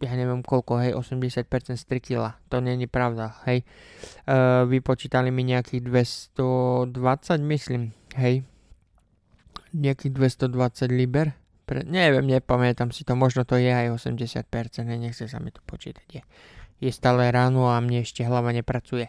ja 0.01 0.17
neviem 0.17 0.41
koľko, 0.41 0.81
hej, 0.81 0.97
80% 0.97 1.77
z 1.77 1.85
3 1.85 2.01
kg. 2.01 2.33
To 2.49 2.65
není 2.65 2.89
pravda, 2.89 3.37
hej. 3.45 3.69
Uh, 4.25 4.65
vypočítali 4.65 5.29
mi 5.29 5.45
nejakých 5.45 5.85
220, 5.85 6.97
myslím, 7.45 7.93
hej. 8.17 8.41
Nejakých 9.71 10.13
220 10.13 10.91
liber. 10.91 11.35
Pre, 11.65 11.87
neviem, 11.87 12.27
nepamätám 12.27 12.91
si 12.91 13.07
to, 13.07 13.15
možno 13.15 13.47
to 13.47 13.55
je 13.55 13.71
aj 13.71 13.95
80%, 13.95 14.91
hej, 14.91 14.99
nechce 14.99 15.25
sa 15.31 15.39
mi 15.39 15.55
to 15.55 15.63
počítať. 15.63 16.07
Je, 16.11 16.23
je 16.83 16.91
stále 16.91 17.31
ráno 17.31 17.71
a 17.71 17.79
mne 17.79 18.03
ešte 18.03 18.27
hlava 18.27 18.51
nepracuje. 18.51 19.07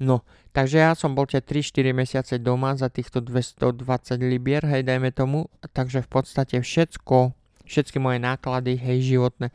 No, 0.00 0.24
takže 0.56 0.80
ja 0.80 0.94
som 0.96 1.12
bol 1.12 1.28
tie 1.28 1.44
3-4 1.44 1.92
mesiace 1.92 2.34
doma 2.40 2.72
za 2.78 2.88
týchto 2.88 3.20
220 3.20 3.76
libier, 4.22 4.64
hej, 4.64 4.86
dajme 4.86 5.12
tomu. 5.12 5.52
Takže 5.74 6.06
v 6.06 6.08
podstate 6.08 6.62
všetko, 6.62 7.36
všetky 7.68 7.98
moje 8.00 8.22
náklady, 8.22 8.80
hej, 8.80 9.18
životné, 9.18 9.52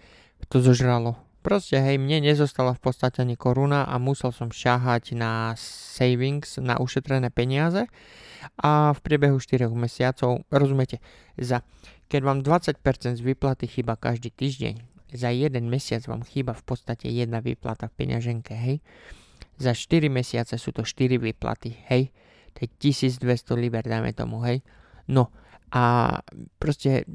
to 0.52 0.62
zožralo. 0.62 1.25
Proste, 1.46 1.78
hej, 1.78 2.02
mne 2.02 2.26
nezostala 2.26 2.74
v 2.74 2.90
podstate 2.90 3.22
ani 3.22 3.38
koruna 3.38 3.86
a 3.86 4.02
musel 4.02 4.34
som 4.34 4.50
šahať 4.50 5.14
na 5.14 5.54
savings, 5.62 6.58
na 6.58 6.82
ušetrené 6.82 7.30
peniaze 7.30 7.86
a 8.58 8.98
v 8.98 9.00
priebehu 9.06 9.38
4 9.38 9.70
mesiacov, 9.70 10.42
rozumiete, 10.50 11.06
za, 11.38 11.62
keď 12.10 12.22
vám 12.26 12.40
20% 12.42 12.82
z 13.14 13.22
výplaty 13.22 13.70
chýba 13.70 13.94
každý 13.94 14.34
týždeň, 14.34 14.82
za 15.14 15.30
jeden 15.30 15.70
mesiac 15.70 16.02
vám 16.10 16.26
chýba 16.26 16.58
v 16.58 16.66
podstate 16.66 17.14
jedna 17.14 17.46
výplata 17.46 17.94
v 17.94 17.94
peňaženke, 17.94 18.58
hej. 18.58 18.82
Za 19.62 19.78
4 19.78 20.10
mesiace 20.10 20.58
sú 20.58 20.74
to 20.74 20.82
4 20.82 21.22
výplaty, 21.22 21.78
hej. 21.94 22.10
To 22.58 22.66
je 22.66 22.74
1200 22.90 23.22
liber, 23.54 23.86
dajme 23.86 24.18
tomu, 24.18 24.42
hej. 24.50 24.66
No 25.06 25.30
a 25.70 26.10
proste 26.58 27.06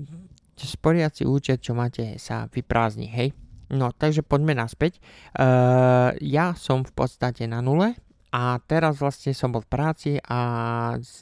sporiaci 0.55 1.27
účet, 1.27 1.67
čo 1.67 1.75
máte, 1.75 2.15
sa 2.23 2.47
vyprázdni, 2.47 3.11
hej. 3.11 3.35
No, 3.71 3.95
takže 3.95 4.27
poďme 4.27 4.59
naspäť. 4.59 4.99
Uh, 5.31 6.11
ja 6.19 6.59
som 6.59 6.83
v 6.83 6.91
podstate 6.91 7.47
na 7.47 7.63
nule 7.63 7.95
a 8.35 8.59
teraz 8.67 8.99
vlastne 8.99 9.31
som 9.31 9.55
bol 9.55 9.63
v 9.63 9.71
práci 9.71 10.11
a 10.27 10.39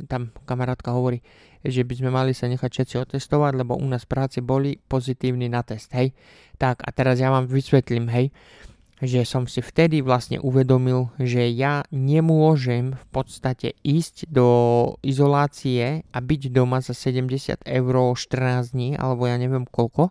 tam 0.08 0.32
kamarátka 0.48 0.92
hovorí, 0.92 1.20
že 1.60 1.84
by 1.84 1.94
sme 2.00 2.10
mali 2.12 2.32
sa 2.32 2.48
nechať 2.48 2.68
všetci 2.72 2.96
otestovať, 3.04 3.52
lebo 3.52 3.76
u 3.76 3.84
nás 3.84 4.08
v 4.08 4.12
práci 4.16 4.38
boli 4.40 4.80
pozitívni 4.80 5.52
na 5.52 5.60
test, 5.60 5.92
hej. 5.92 6.16
Tak 6.56 6.80
a 6.84 6.88
teraz 6.92 7.20
ja 7.20 7.28
vám 7.28 7.44
vysvetlím, 7.48 8.08
hej. 8.08 8.32
Že 8.98 9.20
som 9.28 9.44
si 9.46 9.62
vtedy 9.62 10.02
vlastne 10.02 10.42
uvedomil, 10.42 11.12
že 11.22 11.52
ja 11.52 11.86
nemôžem 11.94 12.98
v 12.98 13.04
podstate 13.14 13.78
ísť 13.86 14.26
do 14.26 14.48
izolácie 15.04 16.02
a 16.10 16.18
byť 16.18 16.42
doma 16.50 16.80
za 16.80 16.96
70 16.96 17.62
eur 17.62 17.94
14 18.16 18.74
dní, 18.74 18.96
alebo 18.96 19.28
ja 19.28 19.38
neviem 19.38 19.68
koľko, 19.68 20.10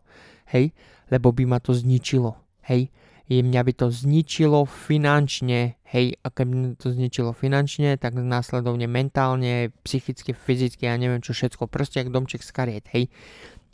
hej, 0.54 0.72
lebo 1.12 1.32
by 1.32 1.44
ma 1.48 1.60
to 1.60 1.74
zničilo, 1.76 2.36
hej. 2.68 2.90
Je, 3.28 3.44
mňa 3.44 3.60
by 3.60 3.74
to 3.76 3.92
zničilo 3.92 4.64
finančne, 4.64 5.76
hej, 5.84 6.16
a 6.24 6.28
keď 6.32 6.46
by 6.48 6.58
to 6.80 6.88
zničilo 6.96 7.36
finančne, 7.36 8.00
tak 8.00 8.16
následovne 8.16 8.88
mentálne, 8.88 9.76
psychicky, 9.84 10.32
fyzicky, 10.32 10.88
ja 10.88 10.96
neviem 10.96 11.20
čo 11.20 11.36
všetko, 11.36 11.68
proste 11.68 12.00
jak 12.00 12.08
domček 12.08 12.40
z 12.40 12.52
kariet, 12.56 12.86
hej. 12.96 13.12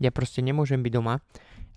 Ja 0.02 0.10
proste 0.10 0.42
nemôžem 0.42 0.82
byť 0.82 0.94
doma 0.94 1.22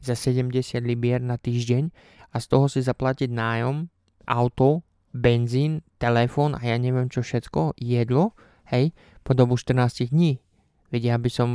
za 0.00 0.16
70 0.16 0.56
libier 0.88 1.20
na 1.20 1.36
týždeň, 1.36 1.92
a 2.32 2.36
z 2.40 2.46
toho 2.52 2.68
si 2.68 2.80
zaplatiť 2.84 3.32
nájom, 3.32 3.88
auto, 4.28 4.84
benzín, 5.16 5.80
telefón 5.96 6.52
a 6.52 6.60
ja 6.60 6.76
neviem 6.76 7.08
čo 7.08 7.24
všetko, 7.24 7.80
jedlo, 7.80 8.36
hej, 8.68 8.92
po 9.24 9.32
dobu 9.32 9.56
14 9.56 10.12
dní. 10.12 10.36
Veď 10.92 11.02
ja 11.12 11.16
by 11.16 11.30
som, 11.32 11.48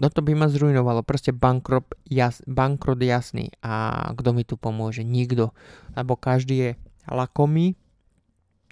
no 0.00 0.08
to 0.08 0.24
by 0.24 0.32
ma 0.32 0.48
zrujnovalo, 0.48 1.04
proste 1.04 1.30
bankrot, 1.30 1.84
jas, 2.08 2.40
bankrot 2.48 2.98
jasný 2.98 3.52
a 3.60 4.08
kto 4.16 4.32
mi 4.32 4.42
tu 4.48 4.56
pomôže? 4.56 5.04
Nikto, 5.04 5.52
lebo 5.94 6.16
každý 6.16 6.56
je 6.56 6.70
lakomý, 7.06 7.76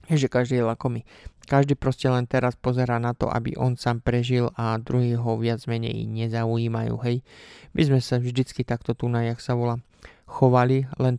že 0.08 0.32
každý 0.32 0.58
je 0.58 0.64
lakomý. 0.64 1.04
Každý 1.49 1.76
proste 1.76 2.08
len 2.12 2.28
teraz 2.28 2.56
pozera 2.56 3.00
na 3.00 3.16
to, 3.16 3.28
aby 3.28 3.56
on 3.56 3.76
sám 3.76 4.04
prežil 4.04 4.52
a 4.56 4.76
druhý 4.76 5.16
ho 5.16 5.37
viac 5.40 5.64
menej 5.64 6.04
nezaujímajú, 6.04 6.97
hej. 7.08 7.25
My 7.73 7.82
sme 7.88 8.00
sa 8.04 8.20
vždycky 8.20 8.68
takto 8.68 8.92
tu 8.92 9.08
na, 9.08 9.25
jak 9.25 9.40
sa 9.40 9.56
volá, 9.56 9.80
chovali, 10.28 10.85
len 11.00 11.16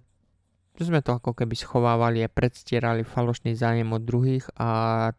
sme 0.88 1.04
to 1.04 1.20
ako 1.20 1.36
keby 1.36 1.56
schovávali 1.60 2.24
a 2.24 2.32
predstierali 2.32 3.04
falošný 3.04 3.52
zájem 3.58 3.92
od 3.92 4.04
druhých 4.06 4.48
a 4.56 4.70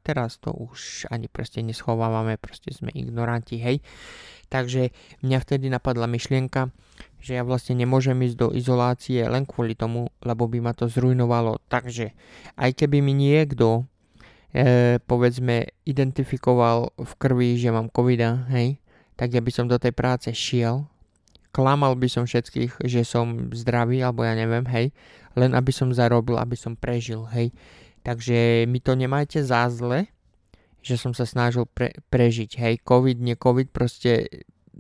teraz 0.01 0.41
to 0.41 0.55
už 0.55 1.05
ani 1.13 1.29
proste 1.29 1.61
neschovávame, 1.61 2.41
proste 2.41 2.73
sme 2.73 2.89
ignoranti, 2.97 3.61
hej. 3.61 3.85
Takže 4.51 4.91
mňa 5.23 5.39
vtedy 5.45 5.69
napadla 5.69 6.11
myšlienka, 6.11 6.73
že 7.21 7.37
ja 7.37 7.45
vlastne 7.45 7.77
nemôžem 7.77 8.17
ísť 8.25 8.37
do 8.37 8.49
izolácie 8.57 9.21
len 9.23 9.45
kvôli 9.45 9.77
tomu, 9.77 10.09
lebo 10.25 10.49
by 10.49 10.59
ma 10.65 10.73
to 10.73 10.89
zrujnovalo. 10.89 11.61
Takže 11.69 12.17
aj 12.57 12.71
keby 12.75 13.05
mi 13.05 13.13
niekto 13.13 13.85
e, 14.51 14.99
povedzme 15.05 15.71
identifikoval 15.85 16.97
v 16.97 17.13
krvi, 17.21 17.61
že 17.61 17.71
mám 17.71 17.93
covida, 17.93 18.49
hej, 18.51 18.81
tak 19.15 19.37
ja 19.37 19.45
by 19.45 19.53
som 19.53 19.69
do 19.69 19.77
tej 19.77 19.93
práce 19.93 20.33
šiel, 20.33 20.89
klamal 21.51 21.99
by 21.99 22.09
som 22.09 22.25
všetkých, 22.25 22.83
že 22.87 23.03
som 23.05 23.51
zdravý, 23.53 24.01
alebo 24.01 24.25
ja 24.25 24.35
neviem, 24.35 24.65
hej, 24.71 24.95
len 25.39 25.55
aby 25.55 25.71
som 25.71 25.95
zarobil, 25.95 26.39
aby 26.39 26.57
som 26.59 26.75
prežil, 26.75 27.27
hej. 27.31 27.55
Takže 28.01 28.65
mi 28.65 28.81
to 28.81 28.97
nemajte 28.97 29.45
za 29.45 29.69
zle, 29.69 30.09
že 30.81 30.97
som 30.97 31.13
sa 31.13 31.29
snažil 31.29 31.69
pre, 31.69 31.93
prežiť, 32.09 32.51
hej. 32.59 32.75
Covid, 32.83 33.21
nie 33.21 33.37
Covid, 33.37 33.69
proste 33.71 34.27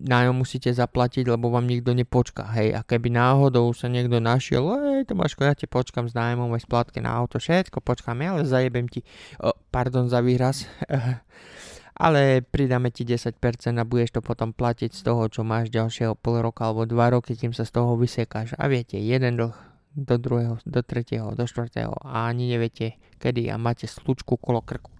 nájom 0.00 0.32
musíte 0.32 0.72
zaplatiť, 0.72 1.28
lebo 1.28 1.52
vám 1.52 1.68
nikto 1.68 1.92
nepočká, 1.92 2.48
hej. 2.56 2.72
A 2.72 2.80
keby 2.80 3.12
náhodou 3.12 3.70
sa 3.76 3.86
niekto 3.92 4.18
našiel, 4.18 4.64
hej, 4.80 5.04
Tomáško, 5.06 5.44
ja 5.44 5.52
ti 5.52 5.68
počkam 5.68 6.08
s 6.08 6.16
nájomom 6.16 6.50
aj 6.56 6.64
splátke 6.64 6.98
na 7.04 7.12
auto, 7.12 7.36
všetko 7.36 7.84
počkám, 7.84 8.16
ale 8.24 8.48
zajebem 8.48 8.88
ti, 8.88 9.04
oh, 9.44 9.54
pardon 9.68 10.08
za 10.08 10.24
výraz, 10.24 10.64
ale 12.06 12.40
pridáme 12.40 12.88
ti 12.88 13.04
10% 13.04 13.36
a 13.76 13.84
budeš 13.84 14.16
to 14.16 14.20
potom 14.24 14.56
platiť 14.56 14.96
z 14.96 15.00
toho, 15.04 15.28
čo 15.28 15.44
máš 15.44 15.68
ďalšieho 15.68 16.16
pol 16.16 16.40
roka 16.40 16.64
alebo 16.64 16.88
2 16.88 16.96
roky, 17.20 17.36
kým 17.36 17.52
sa 17.52 17.68
z 17.68 17.76
toho 17.76 17.92
vysekáš. 18.00 18.56
A 18.56 18.72
viete, 18.72 18.96
jeden 18.96 19.36
dlh 19.36 19.69
do 19.94 20.16
druhého, 20.16 20.58
do 20.62 20.80
tretieho, 20.82 21.34
do 21.34 21.44
štvrtého 21.46 21.94
a 22.06 22.30
ani 22.30 22.50
neviete 22.50 22.98
kedy 23.18 23.50
a 23.50 23.60
máte 23.60 23.90
slučku 23.90 24.38
kolo 24.38 24.62
krku. 24.62 24.90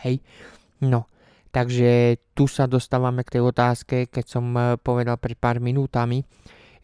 Hej, 0.00 0.22
no, 0.80 1.10
takže 1.50 2.20
tu 2.32 2.46
sa 2.46 2.64
dostávame 2.70 3.26
k 3.26 3.38
tej 3.38 3.42
otázke, 3.44 3.96
keď 4.08 4.24
som 4.24 4.44
eh, 4.56 4.78
povedal 4.80 5.18
pred 5.18 5.36
pár 5.36 5.58
minútami, 5.58 6.24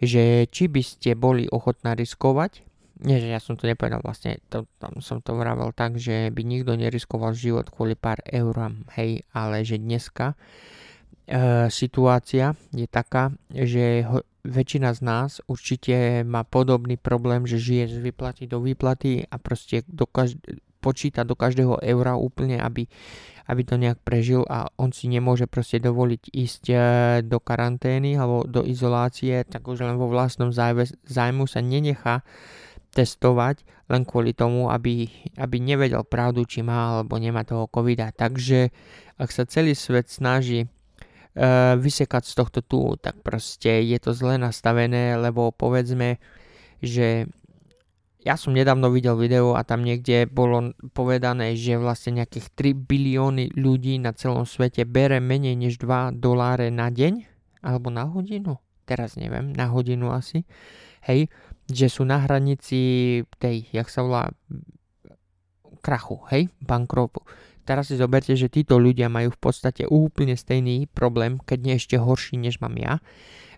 že 0.03 0.51
či 0.51 0.67
by 0.67 0.83
ste 0.83 1.15
boli 1.15 1.47
ochotná 1.47 1.95
riskovať, 1.95 2.67
nie, 3.03 3.19
že 3.19 3.35
ja 3.35 3.43
som 3.43 3.59
to 3.59 3.67
nepovedal 3.67 3.99
vlastne, 3.99 4.39
to, 4.47 4.71
tam 4.79 5.03
som 5.03 5.19
to 5.19 5.35
vravel 5.35 5.75
tak, 5.75 5.99
že 5.99 6.31
by 6.31 6.47
nikto 6.47 6.79
neriskoval 6.79 7.35
život 7.35 7.67
kvôli 7.67 7.99
pár 7.99 8.23
eurám, 8.31 8.87
hej, 8.95 9.27
ale 9.35 9.67
že 9.67 9.83
dneska 9.83 10.39
situácia 11.73 12.53
je 12.77 12.85
taká, 12.85 13.33
že 13.49 14.05
ho, 14.05 14.21
väčšina 14.45 14.93
z 14.93 15.01
nás 15.01 15.31
určite 15.47 16.27
má 16.27 16.43
podobný 16.43 16.99
problém, 16.99 17.47
že 17.47 17.63
žije 17.63 17.85
z 17.89 17.99
výplaty 18.03 18.45
do 18.51 18.61
výplaty 18.61 19.25
a 19.31 19.37
proste 19.39 19.87
do 19.89 20.05
každ- 20.05 20.61
počíta 20.83 21.23
do 21.23 21.39
každého 21.39 21.79
eura 21.79 22.19
úplne, 22.19 22.59
aby, 22.59 22.91
aby 23.47 23.63
to 23.63 23.79
nejak 23.79 24.03
prežil 24.03 24.43
a 24.51 24.67
on 24.75 24.91
si 24.91 25.07
nemôže 25.07 25.47
proste 25.47 25.79
dovoliť 25.79 26.23
ísť 26.35 26.65
e, 26.69 26.77
do 27.23 27.39
karantény 27.39 28.19
alebo 28.19 28.43
do 28.43 28.67
izolácie, 28.67 29.47
tak 29.47 29.63
už 29.63 29.87
len 29.87 29.95
vo 29.95 30.11
vlastnom 30.11 30.51
zájmu 30.51 31.47
sa 31.47 31.63
nenechá 31.63 32.27
testovať 32.93 33.63
len 33.89 34.03
kvôli 34.03 34.35
tomu, 34.35 34.69
aby, 34.69 35.07
aby 35.39 35.57
nevedel 35.63 36.03
pravdu, 36.03 36.45
či 36.45 36.61
má 36.67 36.99
alebo 36.99 37.17
nemá 37.17 37.47
toho 37.47 37.71
covida. 37.71 38.11
Takže 38.11 38.75
ak 39.17 39.31
sa 39.31 39.47
celý 39.47 39.79
svet 39.79 40.11
snaží 40.11 40.67
vysekať 41.79 42.23
z 42.29 42.35
tohto 42.37 42.61
tu, 42.61 42.97
tak 43.01 43.25
proste 43.25 43.81
je 43.81 43.97
to 43.97 44.13
zle 44.13 44.37
nastavené, 44.37 45.17
lebo 45.17 45.49
povedzme, 45.49 46.21
že 46.85 47.25
ja 48.23 48.39
som 48.39 48.55
nedávno 48.55 48.87
videl 48.93 49.19
video 49.19 49.59
a 49.59 49.67
tam 49.67 49.83
niekde 49.83 50.31
bolo 50.31 50.71
povedané, 50.95 51.59
že 51.59 51.75
vlastne 51.75 52.23
nejakých 52.23 52.55
3 52.55 52.87
bilióny 52.87 53.51
ľudí 53.57 53.99
na 53.99 54.15
celom 54.15 54.47
svete 54.47 54.87
bere 54.87 55.19
menej 55.19 55.59
než 55.59 55.81
2 55.83 56.15
doláre 56.21 56.71
na 56.71 56.93
deň 56.93 57.27
alebo 57.65 57.91
na 57.91 58.07
hodinu. 58.07 58.63
teraz 58.85 59.17
neviem, 59.17 59.55
na 59.55 59.71
hodinu 59.71 60.11
asi, 60.13 60.45
hej, 61.07 61.31
že 61.71 61.87
sú 61.89 62.05
na 62.05 62.21
hranici 62.21 63.23
tej, 63.39 63.67
jak 63.71 63.89
sa 63.89 64.03
volá, 64.03 64.29
krachu, 65.83 66.21
hej, 66.31 66.51
bankrotu. 66.63 67.23
Teraz 67.63 67.91
si 67.91 67.97
zoberte, 67.97 68.35
že 68.35 68.51
títo 68.51 68.79
ľudia 68.79 69.07
majú 69.07 69.31
v 69.31 69.41
podstate 69.41 69.87
úplne 69.87 70.35
stejný 70.35 70.91
problém, 70.91 71.39
keď 71.39 71.59
nie 71.63 71.75
ešte 71.79 71.95
horší, 71.95 72.35
než 72.35 72.59
mám 72.59 72.75
ja, 72.75 72.99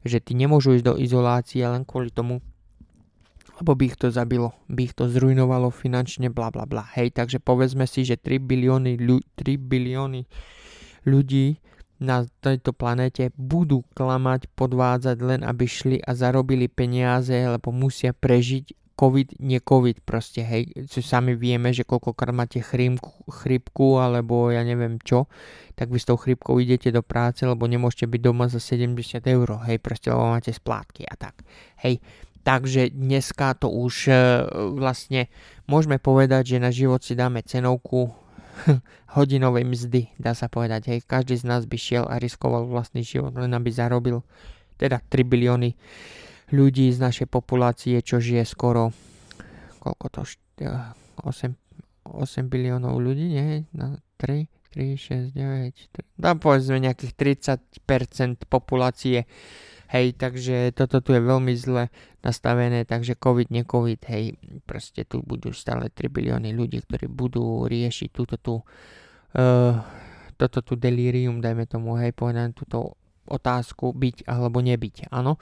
že 0.05 0.21
ty 0.21 0.37
nemôžu 0.37 0.77
ísť 0.77 0.85
do 0.85 0.95
izolácie 1.01 1.65
len 1.65 1.89
kvôli 1.89 2.13
tomu, 2.13 2.45
lebo 3.57 3.73
by 3.73 3.85
ich 3.89 3.97
to 3.97 4.13
zabilo, 4.13 4.53
by 4.69 4.91
ich 4.91 4.95
to 4.95 5.09
zrujnovalo 5.09 5.73
finančne, 5.73 6.29
bla 6.29 6.53
bla 6.53 6.69
bla. 6.69 6.85
Hej, 6.93 7.17
takže 7.17 7.41
povedzme 7.41 7.89
si, 7.89 8.05
že 8.05 8.21
3 8.21 8.37
bilióny, 8.45 9.01
3 9.01 9.57
bilióny 9.57 10.29
ľudí 11.09 11.65
na 12.03 12.29
tejto 12.45 12.77
planéte 12.77 13.33
budú 13.39 13.87
klamať, 13.97 14.53
podvádzať 14.53 15.17
len 15.25 15.41
aby 15.47 15.65
šli 15.65 15.99
a 16.05 16.13
zarobili 16.13 16.69
peniaze, 16.69 17.33
lebo 17.33 17.73
musia 17.73 18.13
prežiť 18.13 18.84
COVID, 18.95 19.43
nie 19.43 19.59
COVID 19.59 20.07
proste, 20.07 20.47
hej, 20.47 20.71
čo 20.87 21.03
sami 21.03 21.35
vieme, 21.35 21.75
že 21.75 21.83
koľkokrát 21.83 22.31
máte 22.31 22.63
chrímku, 22.63 23.27
chrypku 23.27 23.99
alebo 23.99 24.55
ja 24.55 24.63
neviem 24.63 25.03
čo, 25.03 25.27
tak 25.75 25.91
vy 25.91 25.99
s 25.99 26.07
tou 26.07 26.15
chrypkou 26.15 26.63
idete 26.63 26.95
do 26.95 27.03
práce, 27.03 27.43
lebo 27.43 27.67
nemôžete 27.67 28.07
byť 28.07 28.21
doma 28.23 28.47
za 28.47 28.63
70 28.63 29.19
eur, 29.27 29.49
hej, 29.67 29.83
proste 29.83 30.15
lebo 30.15 30.31
máte 30.31 30.55
splátky 30.55 31.11
a 31.11 31.15
tak, 31.19 31.43
hej. 31.83 31.99
Takže 32.45 32.93
dneska 32.93 33.57
to 33.57 33.73
už 33.73 34.13
e, 34.13 34.15
vlastne 34.77 35.33
môžeme 35.65 35.97
povedať, 35.97 36.55
že 36.55 36.59
na 36.61 36.69
život 36.69 37.01
si 37.01 37.17
dáme 37.17 37.41
cenovku 37.41 38.13
hodinovej 39.17 39.65
mzdy, 39.65 40.13
dá 40.21 40.37
sa 40.37 40.53
povedať. 40.53 40.93
Hej, 40.93 41.09
každý 41.09 41.41
z 41.41 41.49
nás 41.49 41.65
by 41.65 41.77
šiel 41.81 42.05
a 42.05 42.21
riskoval 42.21 42.69
vlastný 42.69 43.01
život, 43.01 43.33
len 43.33 43.49
aby 43.57 43.73
zarobil 43.73 44.21
teda 44.77 45.01
3 45.09 45.25
bilióny 45.25 45.73
ľudí 46.55 46.95
z 46.95 47.03
našej 47.03 47.27
populácie, 47.27 47.99
čo 47.99 48.23
žije 48.23 48.47
skoro 48.47 48.95
koľko 49.85 50.07
to 50.09 50.21
8, 51.21 51.53
8 52.09 52.49
biliónov 52.49 52.97
ľudí, 52.97 53.37
nie? 53.37 53.69
Na 53.77 54.01
3, 54.17 54.49
3, 54.73 54.97
6, 54.97 55.37
9, 55.37 55.93
3, 55.93 56.17
dá 56.17 56.33
povedzme 56.33 56.81
nejakých 56.81 57.13
30% 57.69 58.49
populácie 58.49 59.29
Hej, 59.85 60.19
takže 60.19 60.75
toto 60.75 60.99
tu 61.05 61.15
je 61.15 61.23
veľmi 61.23 61.55
zle 61.55 61.87
nastavené, 62.25 62.83
takže 62.83 63.15
COVID, 63.15 63.55
ne 63.55 63.63
COVID, 63.63 64.01
hej, 64.11 64.35
proste 64.67 65.07
tu 65.07 65.23
budú 65.23 65.55
stále 65.55 65.87
3 65.87 66.11
bilióny 66.11 66.51
ľudí, 66.51 66.83
ktorí 66.83 67.07
budú 67.07 67.69
riešiť 67.71 68.09
túto 68.11 68.35
tu, 68.41 68.55
uh, 68.59 69.75
toto 70.35 70.59
tu 70.67 70.75
delirium, 70.75 71.39
dajme 71.39 71.71
tomu, 71.71 71.95
hej, 72.01 72.11
povedať 72.11 72.59
túto 72.59 72.99
otázku 73.29 73.97
byť 73.97 74.29
alebo 74.29 74.61
nebyť, 74.61 75.09
áno. 75.13 75.41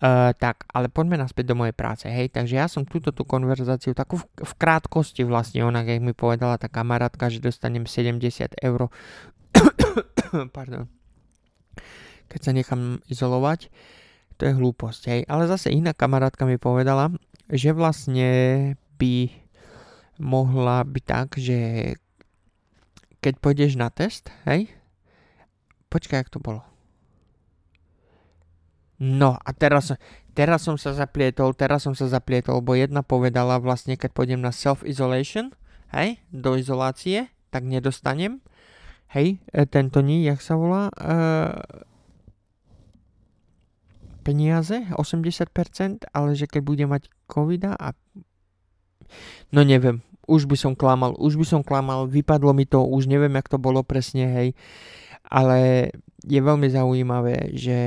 Uh, 0.00 0.32
tak, 0.36 0.64
ale 0.72 0.88
poďme 0.88 1.20
naspäť 1.20 1.52
do 1.52 1.58
mojej 1.60 1.76
práce, 1.76 2.08
hej, 2.08 2.32
takže 2.32 2.56
ja 2.56 2.66
som 2.66 2.88
túto 2.88 3.12
tú 3.12 3.28
konverzáciu 3.28 3.92
takú 3.92 4.16
v, 4.16 4.24
v 4.40 4.52
krátkosti 4.56 5.22
vlastne, 5.28 5.60
onak, 5.62 5.86
jak 5.86 6.00
mi 6.00 6.16
povedala 6.16 6.56
tá 6.56 6.72
kamarátka, 6.72 7.28
že 7.28 7.44
dostanem 7.44 7.84
70 7.84 8.56
eur, 8.64 8.88
pardon, 10.56 10.88
keď 12.30 12.40
sa 12.40 12.52
nechám 12.54 13.02
izolovať. 13.10 13.68
To 14.40 14.48
je 14.48 14.56
hlúposť, 14.56 15.02
hej. 15.12 15.20
Ale 15.28 15.44
zase 15.44 15.68
iná 15.68 15.92
kamarátka 15.92 16.48
mi 16.48 16.56
povedala, 16.56 17.12
že 17.52 17.76
vlastne 17.76 18.30
by 18.96 19.28
mohla 20.16 20.80
byť 20.80 21.04
tak, 21.04 21.28
že 21.36 21.58
keď 23.20 23.34
pôjdeš 23.36 23.76
na 23.76 23.92
test, 23.92 24.32
hej, 24.48 24.72
počkaj, 25.92 26.24
jak 26.24 26.32
to 26.32 26.40
bolo. 26.40 26.64
No 29.00 29.40
a 29.40 29.50
teraz, 29.56 29.96
teraz 30.36 30.60
som 30.60 30.76
sa 30.76 30.92
zaplietol, 30.92 31.56
teraz 31.56 31.88
som 31.88 31.96
sa 31.96 32.04
zaplietol, 32.04 32.60
lebo 32.60 32.76
jedna 32.76 33.00
povedala 33.00 33.56
vlastne, 33.56 33.96
keď 33.96 34.12
pôjdem 34.12 34.44
na 34.44 34.52
self-isolation, 34.52 35.56
hej, 35.96 36.20
do 36.28 36.60
izolácie, 36.60 37.32
tak 37.48 37.64
nedostanem, 37.64 38.44
hej, 39.16 39.40
e, 39.56 39.64
tento 39.64 40.04
ní, 40.04 40.28
jak 40.28 40.44
sa 40.44 40.54
volá, 40.54 40.92
uh, 41.00 41.64
peniaze, 44.20 44.84
80%, 44.92 46.04
ale 46.12 46.36
že 46.36 46.44
keď 46.44 46.60
bude 46.60 46.84
mať 46.84 47.08
covida 47.24 47.72
a... 47.74 47.96
No 49.50 49.64
neviem, 49.64 50.04
už 50.30 50.46
by 50.46 50.54
som 50.60 50.72
klamal, 50.76 51.16
už 51.18 51.40
by 51.40 51.46
som 51.48 51.62
klamal, 51.64 52.06
vypadlo 52.06 52.52
mi 52.54 52.68
to, 52.68 52.84
už 52.84 53.08
neviem, 53.10 53.34
jak 53.34 53.48
to 53.48 53.58
bolo 53.58 53.82
presne, 53.82 54.28
hej. 54.28 54.48
Ale 55.26 55.90
je 56.22 56.38
veľmi 56.38 56.68
zaujímavé, 56.68 57.56
že 57.56 57.78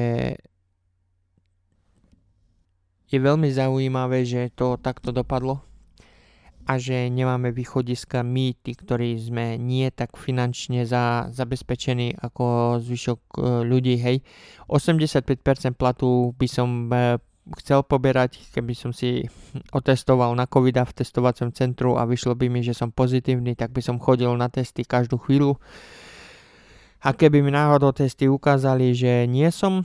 je 3.14 3.20
veľmi 3.22 3.46
zaujímavé, 3.54 4.26
že 4.26 4.50
to 4.58 4.82
takto 4.82 5.14
dopadlo 5.14 5.62
a 6.64 6.80
že 6.80 7.12
nemáme 7.12 7.52
východiska 7.52 8.24
my, 8.24 8.56
tí, 8.56 8.72
ktorí 8.74 9.20
sme 9.20 9.60
nie 9.60 9.92
tak 9.92 10.16
finančne 10.16 10.88
za, 10.88 11.28
zabezpečení 11.30 12.16
ako 12.24 12.80
zvyšok 12.80 13.20
e, 13.20 13.40
ľudí, 13.68 14.00
hej. 14.00 14.24
85% 14.72 15.76
platu 15.76 16.32
by 16.40 16.48
som 16.48 16.88
e, 16.88 17.20
chcel 17.60 17.84
poberať, 17.84 18.40
keby 18.56 18.72
som 18.72 18.96
si 18.96 19.28
otestoval 19.76 20.32
na 20.40 20.48
covid 20.48 20.88
v 20.88 20.96
testovacom 21.04 21.52
centru 21.52 22.00
a 22.00 22.08
vyšlo 22.08 22.40
by 22.40 22.48
mi, 22.48 22.64
že 22.64 22.72
som 22.72 22.96
pozitívny, 22.96 23.60
tak 23.60 23.76
by 23.76 23.84
som 23.84 24.00
chodil 24.00 24.32
na 24.40 24.48
testy 24.48 24.88
každú 24.88 25.20
chvíľu. 25.20 25.60
A 27.04 27.12
keby 27.12 27.44
mi 27.44 27.52
náhodou 27.52 27.92
testy 27.92 28.32
ukázali, 28.32 28.96
že 28.96 29.28
nie 29.28 29.52
som 29.52 29.84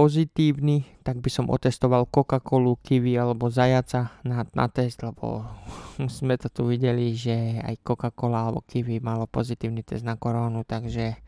pozitívny, 0.00 0.88
tak 1.04 1.20
by 1.20 1.28
som 1.28 1.52
otestoval 1.52 2.08
Coca-Colu, 2.08 2.80
kiwi 2.80 3.20
alebo 3.20 3.52
zajaca 3.52 4.16
na, 4.24 4.48
na 4.56 4.66
test, 4.72 5.04
lebo 5.04 5.44
sme 6.16 6.40
to 6.40 6.48
tu 6.48 6.64
videli, 6.64 7.12
že 7.12 7.60
aj 7.60 7.84
Coca-Cola 7.84 8.48
alebo 8.48 8.64
kiwi 8.64 8.96
malo 9.04 9.28
pozitívny 9.28 9.84
test 9.84 10.08
na 10.08 10.16
korónu, 10.16 10.64
takže 10.64 11.20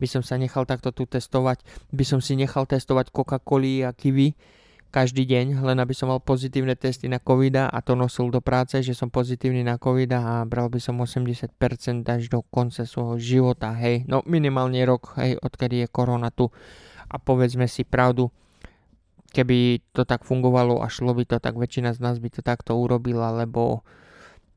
by 0.00 0.06
som 0.08 0.24
sa 0.24 0.40
nechal 0.40 0.64
takto 0.64 0.96
tu 0.96 1.04
testovať. 1.04 1.60
By 1.92 2.04
som 2.08 2.24
si 2.24 2.40
nechal 2.40 2.64
testovať 2.64 3.12
Coca-Coli 3.12 3.84
a 3.84 3.92
kiwi 3.92 4.32
každý 4.90 5.28
deň, 5.28 5.60
len 5.60 5.78
aby 5.78 5.92
som 5.92 6.08
mal 6.08 6.18
pozitívne 6.24 6.74
testy 6.74 7.06
na 7.06 7.22
covid 7.22 7.70
a 7.70 7.78
to 7.84 7.94
nosil 7.94 8.32
do 8.32 8.42
práce, 8.42 8.80
že 8.82 8.96
som 8.96 9.06
pozitívny 9.06 9.62
na 9.62 9.78
covid 9.78 10.10
a 10.16 10.42
bral 10.48 10.72
by 10.72 10.82
som 10.82 10.98
80% 10.98 11.52
až 12.10 12.22
do 12.26 12.42
konca 12.48 12.82
svojho 12.82 13.16
života, 13.20 13.70
hej. 13.76 14.02
No 14.10 14.24
minimálne 14.26 14.82
rok, 14.82 15.14
hej, 15.20 15.38
odkedy 15.38 15.84
je 15.84 15.88
korona 15.92 16.34
tu 16.34 16.50
a 17.10 17.18
povedzme 17.18 17.66
si 17.66 17.82
pravdu, 17.82 18.30
keby 19.34 19.82
to 19.90 20.06
tak 20.06 20.22
fungovalo 20.22 20.78
a 20.82 20.86
šlo 20.86 21.14
by 21.14 21.26
to, 21.26 21.42
tak 21.42 21.58
väčšina 21.58 21.94
z 21.94 21.98
nás 22.02 22.16
by 22.22 22.30
to 22.30 22.40
takto 22.42 22.78
urobila, 22.78 23.34
lebo 23.34 23.82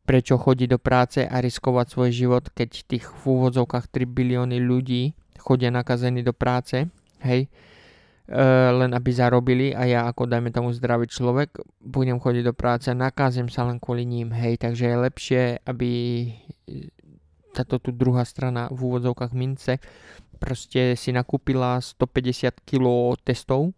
prečo 0.03 0.35
chodiť 0.35 0.67
do 0.67 0.79
práce 0.79 1.19
a 1.23 1.35
riskovať 1.39 1.85
svoj 1.89 2.11
život, 2.11 2.43
keď 2.51 2.69
tých 2.85 3.05
v 3.07 3.23
úvodzovkách 3.23 3.87
3 3.87 4.03
bilióny 4.03 4.59
ľudí 4.59 5.15
chodia 5.39 5.71
nakazení 5.71 6.23
do 6.23 6.35
práce, 6.35 6.91
hej, 7.23 7.47
e, 7.47 8.39
len 8.71 8.91
aby 8.91 9.09
zarobili 9.15 9.71
a 9.71 9.87
ja 9.87 9.99
ako 10.11 10.27
dajme 10.27 10.51
tomu 10.51 10.75
zdravý 10.75 11.07
človek 11.07 11.55
budem 11.79 12.19
chodiť 12.19 12.43
do 12.43 12.53
práce 12.55 12.91
a 12.91 12.95
nakázem 12.95 13.47
sa 13.47 13.63
len 13.63 13.79
kvôli 13.79 14.03
ním, 14.03 14.35
hej, 14.35 14.59
takže 14.59 14.91
je 14.91 14.97
lepšie, 15.07 15.41
aby 15.63 15.91
táto 17.53 17.77
tu 17.79 17.93
druhá 17.93 18.25
strana 18.25 18.67
v 18.73 18.79
úvodzovkách 18.91 19.31
mince 19.31 19.77
proste 20.43 20.99
si 20.99 21.15
nakúpila 21.15 21.79
150 21.79 22.67
kg 22.67 23.15
testov, 23.23 23.71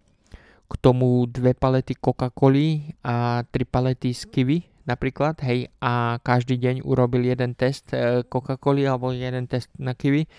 k 0.65 0.73
tomu 0.81 1.29
dve 1.29 1.53
palety 1.53 1.93
Coca-Coly 1.93 2.97
a 3.05 3.45
tri 3.45 3.69
palety 3.69 4.17
z 4.17 4.25
kiwi 4.33 4.65
napríklad, 4.89 5.37
hej, 5.45 5.69
a 5.81 6.17
každý 6.21 6.57
deň 6.61 6.85
urobil 6.85 7.25
jeden 7.25 7.53
test 7.53 7.93
e, 7.93 8.25
Coca-Coly 8.25 8.85
alebo 8.85 9.13
jeden 9.13 9.49
test 9.49 9.69
na 9.77 9.97
kiwi 9.97 10.29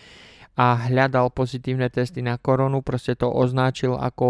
a 0.57 0.89
hľadal 0.89 1.29
pozitívne 1.37 1.93
testy 1.93 2.25
na 2.25 2.41
koronu, 2.41 2.81
proste 2.81 3.13
to 3.13 3.29
označil 3.29 3.99
ako 4.01 4.29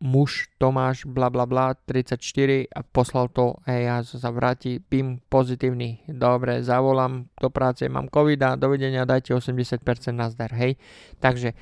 muž 0.00 0.52
Tomáš 0.60 1.08
bla 1.08 1.32
bla 1.32 1.48
bla 1.48 1.72
34 1.74 2.68
a 2.68 2.80
poslal 2.84 3.32
to 3.32 3.56
a 3.64 3.72
ja 3.72 3.96
sa 4.04 4.28
vráti, 4.28 4.76
pím 4.76 5.24
pozitívny, 5.28 6.04
dobre, 6.04 6.60
zavolám 6.60 7.32
do 7.40 7.48
práce, 7.48 7.88
mám 7.88 8.12
covid 8.12 8.40
a 8.44 8.60
dovidenia, 8.60 9.08
dajte 9.08 9.32
80% 9.32 9.80
nazdar, 10.12 10.52
hej. 10.52 10.76
Takže 11.16 11.56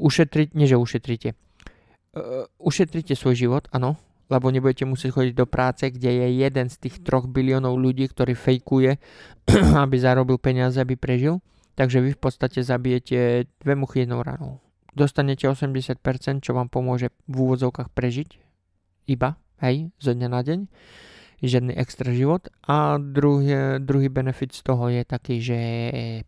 ušetriť, 0.00 0.56
nie 0.56 0.64
že 0.64 0.80
ušetrite, 0.80 1.36
uh, 1.36 2.48
ušetrite 2.56 3.12
svoj 3.12 3.36
život, 3.36 3.64
áno, 3.68 4.00
lebo 4.32 4.48
nebudete 4.48 4.88
musieť 4.88 5.12
chodiť 5.12 5.34
do 5.36 5.46
práce, 5.48 5.84
kde 5.88 6.24
je 6.24 6.28
jeden 6.40 6.66
z 6.72 6.76
tých 6.88 7.04
troch 7.04 7.28
biliónov 7.28 7.76
ľudí, 7.76 8.08
ktorý 8.08 8.32
fejkuje, 8.32 8.96
aby 9.84 9.96
zarobil 10.00 10.40
peniaze, 10.40 10.80
aby 10.80 10.96
prežil. 10.96 11.40
Takže 11.76 12.02
vy 12.02 12.10
v 12.10 12.20
podstate 12.20 12.58
zabijete 12.58 13.46
dve 13.62 13.74
muchy 13.78 14.02
jednou 14.02 14.18
ranou 14.18 14.58
dostanete 14.94 15.48
80%, 15.48 16.00
čo 16.40 16.52
vám 16.56 16.68
pomôže 16.68 17.12
v 17.28 17.34
úvodzovkách 17.48 17.92
prežiť. 17.92 18.28
Iba, 19.08 19.40
hej, 19.64 19.88
zo 19.96 20.12
dňa 20.12 20.28
na 20.28 20.40
deň, 20.44 20.58
žiadny 21.40 21.72
extra 21.76 22.12
život. 22.12 22.52
A 22.68 23.00
druhý, 23.00 23.80
druhý 23.80 24.08
benefit 24.12 24.52
z 24.52 24.60
toho 24.62 24.92
je 24.92 25.02
taký, 25.04 25.40
že 25.40 25.58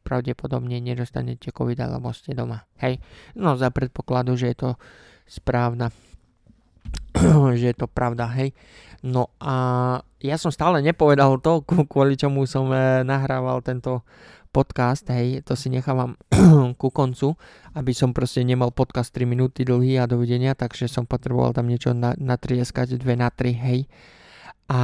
pravdepodobne 0.00 0.80
nedostanete 0.80 1.52
covid 1.52 1.80
alebo 1.80 2.14
ste 2.16 2.32
doma, 2.32 2.64
hej, 2.80 2.98
no 3.36 3.56
za 3.56 3.68
predpokladu, 3.68 4.36
že 4.36 4.52
je 4.52 4.56
to 4.56 4.70
správna 5.28 5.92
že 7.58 7.74
je 7.74 7.76
to 7.76 7.86
pravda, 7.90 8.30
hej. 8.38 8.54
No 9.00 9.32
a 9.40 9.54
ja 10.20 10.36
som 10.36 10.52
stále 10.52 10.84
nepovedal 10.84 11.40
to, 11.40 11.64
kvôli 11.92 12.14
čomu 12.14 12.44
som 12.44 12.68
e, 12.70 13.00
nahrával 13.02 13.64
tento 13.64 14.04
podcast, 14.50 15.06
hej, 15.08 15.40
to 15.46 15.56
si 15.56 15.72
nechávam 15.72 16.18
ku 16.80 16.88
koncu, 16.88 17.36
aby 17.76 17.92
som 17.92 18.16
proste 18.16 18.40
nemal 18.40 18.72
podcast 18.72 19.12
3 19.12 19.28
minúty 19.28 19.68
dlhý 19.68 20.00
a 20.00 20.08
dovidenia, 20.08 20.56
takže 20.56 20.88
som 20.88 21.04
potreboval 21.04 21.52
tam 21.52 21.68
niečo 21.68 21.92
na, 21.92 22.16
natrieskať, 22.16 22.96
2 22.96 23.04
na 23.20 23.28
3, 23.28 23.52
hej. 23.52 23.84
A 24.72 24.80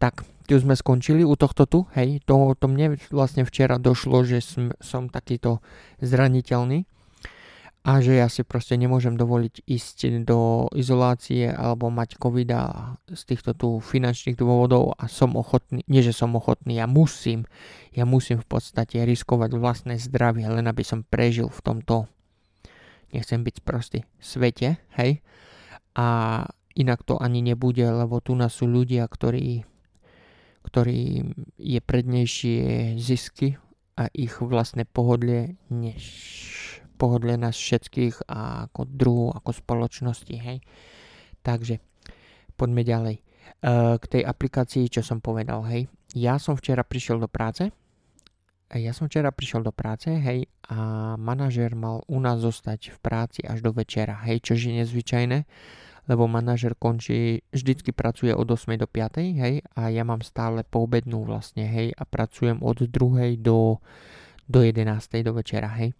tak, 0.00 0.24
tu 0.48 0.56
sme 0.56 0.72
skončili 0.72 1.20
u 1.20 1.36
tohto 1.36 1.68
tu, 1.68 1.84
hej, 1.92 2.24
to, 2.24 2.56
to 2.56 2.64
mne 2.64 2.96
vlastne 3.12 3.44
včera 3.44 3.76
došlo, 3.76 4.24
že 4.24 4.40
som, 4.40 4.72
som 4.80 5.12
takýto 5.12 5.60
zraniteľný 6.00 6.88
a 7.84 8.00
že 8.00 8.16
ja 8.16 8.32
si 8.32 8.40
proste 8.48 8.80
nemôžem 8.80 9.12
dovoliť 9.12 9.68
ísť 9.68 10.24
do 10.24 10.72
izolácie 10.72 11.52
alebo 11.52 11.92
mať 11.92 12.16
covid 12.16 12.48
z 13.12 13.22
týchto 13.28 13.52
tu 13.52 13.68
finančných 13.76 14.40
dôvodov 14.40 14.96
a 14.96 15.04
som 15.04 15.36
ochotný, 15.36 15.84
nie 15.84 16.00
že 16.00 16.16
som 16.16 16.32
ochotný, 16.32 16.80
ja 16.80 16.88
musím, 16.88 17.44
ja 17.92 18.08
musím 18.08 18.40
v 18.40 18.48
podstate 18.48 19.04
riskovať 19.04 19.60
vlastné 19.60 20.00
zdravie, 20.00 20.48
len 20.48 20.64
aby 20.64 20.80
som 20.80 21.04
prežil 21.04 21.52
v 21.52 21.60
tomto, 21.60 22.08
nechcem 23.12 23.44
byť 23.44 23.56
prostý, 23.60 24.08
svete, 24.16 24.80
hej. 24.96 25.20
A 25.92 26.40
inak 26.72 27.04
to 27.04 27.20
ani 27.20 27.44
nebude, 27.44 27.84
lebo 27.84 28.16
tu 28.24 28.32
nás 28.32 28.56
sú 28.56 28.64
ľudia, 28.64 29.04
ktorí, 29.04 29.60
ktorí 30.64 31.20
je 31.60 31.80
prednejšie 31.84 32.96
zisky 32.96 33.60
a 34.00 34.08
ich 34.16 34.40
vlastné 34.40 34.88
pohodlie 34.88 35.60
než 35.68 36.63
pohodlie 36.94 37.36
nás 37.36 37.58
všetkých 37.58 38.30
a 38.30 38.70
ako 38.70 38.82
druhu, 38.86 39.28
ako 39.34 39.50
spoločnosti, 39.50 40.34
hej. 40.34 40.58
Takže 41.44 41.78
poďme 42.56 42.82
ďalej. 42.82 43.16
Uh, 43.64 43.96
k 44.00 44.04
tej 44.18 44.22
aplikácii, 44.24 44.88
čo 44.88 45.00
som 45.04 45.20
povedal, 45.20 45.64
hej. 45.68 45.88
Ja 46.14 46.38
som 46.38 46.54
včera 46.54 46.86
prišiel 46.86 47.18
do 47.20 47.28
práce, 47.28 47.74
ja 48.74 48.90
som 48.90 49.06
včera 49.06 49.30
prišiel 49.30 49.62
do 49.62 49.70
práce, 49.70 50.10
hej, 50.10 50.50
a 50.66 51.14
manažer 51.14 51.76
mal 51.78 52.02
u 52.10 52.18
nás 52.18 52.42
zostať 52.42 52.96
v 52.96 52.98
práci 52.98 53.40
až 53.46 53.62
do 53.62 53.70
večera, 53.70 54.18
hej, 54.26 54.42
čo 54.42 54.58
je 54.58 54.82
nezvyčajné, 54.82 55.46
lebo 56.10 56.26
manažer 56.26 56.74
končí, 56.74 57.44
vždycky 57.54 57.94
pracuje 57.94 58.34
od 58.34 58.48
8 58.48 58.74
do 58.80 58.88
5, 58.90 59.20
hej, 59.38 59.62
a 59.78 59.92
ja 59.94 60.02
mám 60.02 60.26
stále 60.26 60.66
poobednú 60.66 61.22
vlastne, 61.22 61.68
hej, 61.68 61.94
a 61.94 62.02
pracujem 62.02 62.64
od 62.64 62.88
2 62.88 63.38
do, 63.38 63.78
do 64.48 64.58
11 64.58 65.22
do 65.22 65.32
večera, 65.36 65.70
hej. 65.78 65.94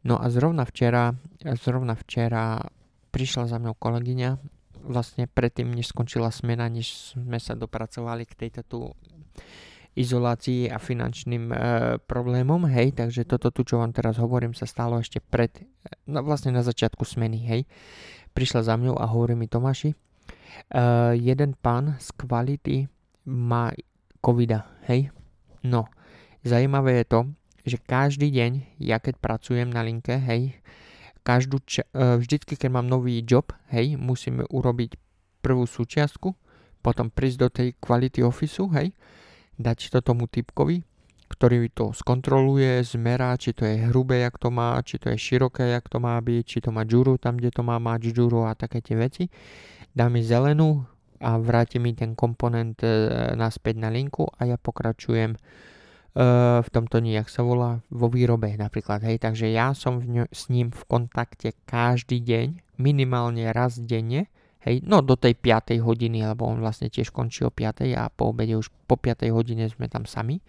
No 0.00 0.16
a 0.16 0.32
zrovna 0.32 0.64
včera, 0.64 1.12
zrovna 1.60 1.92
včera 1.92 2.64
prišla 3.12 3.50
za 3.50 3.56
mnou 3.60 3.76
kolegyňa, 3.76 4.40
vlastne 4.80 5.28
predtým, 5.28 5.76
než 5.76 5.92
skončila 5.92 6.32
smena, 6.32 6.64
než 6.72 7.12
sme 7.12 7.36
sa 7.36 7.52
dopracovali 7.52 8.24
k 8.24 8.46
tejto 8.46 8.60
tu 8.64 8.80
izolácii 9.98 10.70
a 10.70 10.78
finančným 10.78 11.44
e, 11.50 11.56
problémom, 12.06 12.64
hej, 12.70 12.94
takže 12.94 13.26
toto 13.26 13.50
tu, 13.50 13.66
čo 13.66 13.82
vám 13.82 13.90
teraz 13.90 14.16
hovorím, 14.22 14.54
sa 14.54 14.64
stalo 14.64 15.02
ešte 15.02 15.18
pred, 15.18 15.50
no 16.06 16.22
vlastne 16.22 16.54
na 16.54 16.62
začiatku 16.62 17.02
smeny, 17.02 17.38
hej. 17.42 17.62
Prišla 18.30 18.62
za 18.62 18.74
mňou 18.78 18.96
a 18.96 19.10
hovorí 19.10 19.34
mi 19.34 19.50
Tomáši, 19.50 19.90
e, 19.90 19.96
jeden 21.18 21.58
pán 21.58 21.98
z 21.98 22.08
kvality 22.14 22.76
má 23.28 23.74
covida, 24.22 24.70
hej. 24.86 25.10
No, 25.66 25.90
zaujímavé 26.46 27.02
je 27.02 27.06
to, 27.10 27.20
že 27.70 27.78
každý 27.78 28.34
deň, 28.34 28.82
ja 28.82 28.98
keď 28.98 29.22
pracujem 29.22 29.70
na 29.70 29.86
linke, 29.86 30.18
hej, 30.18 30.58
každú 31.22 31.62
ča- 31.62 31.86
e, 31.94 32.18
vždycky, 32.18 32.56
keď 32.56 32.70
mám 32.80 32.86
nový 32.88 33.22
job, 33.22 33.52
hej, 33.70 33.94
musíme 33.94 34.44
urobiť 34.48 34.96
prvú 35.44 35.64
súčiastku, 35.64 36.34
potom 36.80 37.12
prísť 37.12 37.38
do 37.38 37.48
tej 37.48 37.68
quality 37.78 38.24
officeu, 38.24 38.68
hej, 38.72 38.92
dať 39.60 39.92
to 39.92 40.00
tomu 40.00 40.24
typkovi, 40.26 40.80
ktorý 41.30 41.70
to 41.70 41.94
skontroluje, 41.94 42.82
zmerá, 42.82 43.38
či 43.38 43.54
to 43.54 43.62
je 43.62 43.86
hrubé, 43.86 44.26
jak 44.26 44.34
to 44.40 44.50
má, 44.50 44.74
či 44.82 44.98
to 44.98 45.14
je 45.14 45.18
široké, 45.20 45.70
jak 45.70 45.86
to 45.86 46.02
má 46.02 46.18
byť, 46.18 46.42
či 46.42 46.58
to 46.58 46.74
má 46.74 46.82
džuru 46.82 47.20
tam, 47.22 47.38
kde 47.38 47.54
to 47.54 47.62
má 47.62 47.78
mať 47.78 48.10
džuru 48.10 48.50
a 48.50 48.58
také 48.58 48.82
tie 48.82 48.98
veci. 48.98 49.30
Dá 49.94 50.10
mi 50.10 50.26
zelenú 50.26 50.82
a 51.20 51.36
vráti 51.38 51.78
mi 51.78 51.94
ten 51.94 52.16
komponent 52.16 52.80
e, 52.82 52.88
naspäť 53.36 53.78
na 53.78 53.92
linku 53.92 54.26
a 54.26 54.48
ja 54.48 54.56
pokračujem 54.56 55.36
v 56.10 56.68
tomto 56.74 56.98
nejak 56.98 57.30
sa 57.30 57.46
volá 57.46 57.86
vo 57.86 58.10
výrobe 58.10 58.50
napríklad, 58.58 59.06
hej, 59.06 59.22
takže 59.22 59.46
ja 59.46 59.70
som 59.78 60.02
v 60.02 60.18
ňo, 60.18 60.24
s 60.34 60.50
ním 60.50 60.74
v 60.74 60.82
kontakte 60.90 61.54
každý 61.70 62.18
deň, 62.18 62.78
minimálne 62.82 63.46
raz 63.54 63.78
denne, 63.78 64.26
hej, 64.66 64.82
no 64.82 65.06
do 65.06 65.14
tej 65.14 65.38
5. 65.38 65.78
hodiny, 65.78 66.26
lebo 66.26 66.50
on 66.50 66.58
vlastne 66.58 66.90
tiež 66.90 67.14
končí 67.14 67.46
o 67.46 67.54
5. 67.54 67.94
a 67.94 68.10
po 68.10 68.34
obede 68.34 68.58
už 68.58 68.74
po 68.90 68.98
5. 68.98 69.30
hodine 69.30 69.70
sme 69.70 69.86
tam 69.86 70.02
sami, 70.02 70.42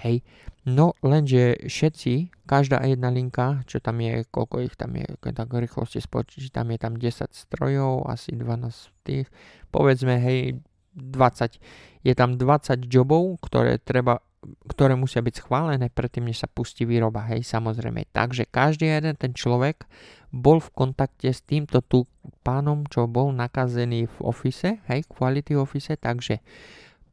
hej, 0.00 0.24
no 0.64 0.96
lenže 1.04 1.68
všetci, 1.68 2.32
každá 2.48 2.80
jedna 2.88 3.12
linka, 3.12 3.60
čo 3.68 3.84
tam 3.84 4.00
je, 4.00 4.24
koľko 4.32 4.64
ich 4.64 4.74
tam 4.74 4.96
je, 4.96 5.04
keď 5.20 5.44
tak 5.44 5.52
rýchlosti 5.52 6.00
spočítam, 6.00 6.72
je 6.72 6.78
tam 6.80 6.96
10 6.96 7.28
strojov, 7.28 8.08
asi 8.08 8.32
12 8.32 9.04
tých, 9.04 9.28
povedzme, 9.68 10.16
hej, 10.16 10.64
20, 10.96 11.60
je 12.06 12.14
tam 12.16 12.40
20 12.40 12.88
jobov, 12.88 13.36
ktoré 13.44 13.76
treba 13.82 14.24
ktoré 14.68 14.94
musia 14.94 15.24
byť 15.24 15.44
schválené 15.44 15.88
predtým, 15.90 16.28
než 16.28 16.44
sa 16.44 16.48
pustí 16.48 16.84
výroba, 16.84 17.24
hej, 17.32 17.44
samozrejme. 17.44 18.08
Takže 18.12 18.48
každý 18.48 18.88
jeden 18.88 19.16
ten 19.16 19.32
človek 19.32 19.88
bol 20.34 20.58
v 20.58 20.70
kontakte 20.74 21.30
s 21.30 21.46
týmto 21.46 21.78
tu 21.84 22.04
pánom, 22.42 22.82
čo 22.90 23.06
bol 23.06 23.30
nakazený 23.30 24.10
v 24.10 24.16
office, 24.24 24.82
hej, 24.90 25.00
quality 25.06 25.54
office, 25.54 25.94
takže 25.94 26.42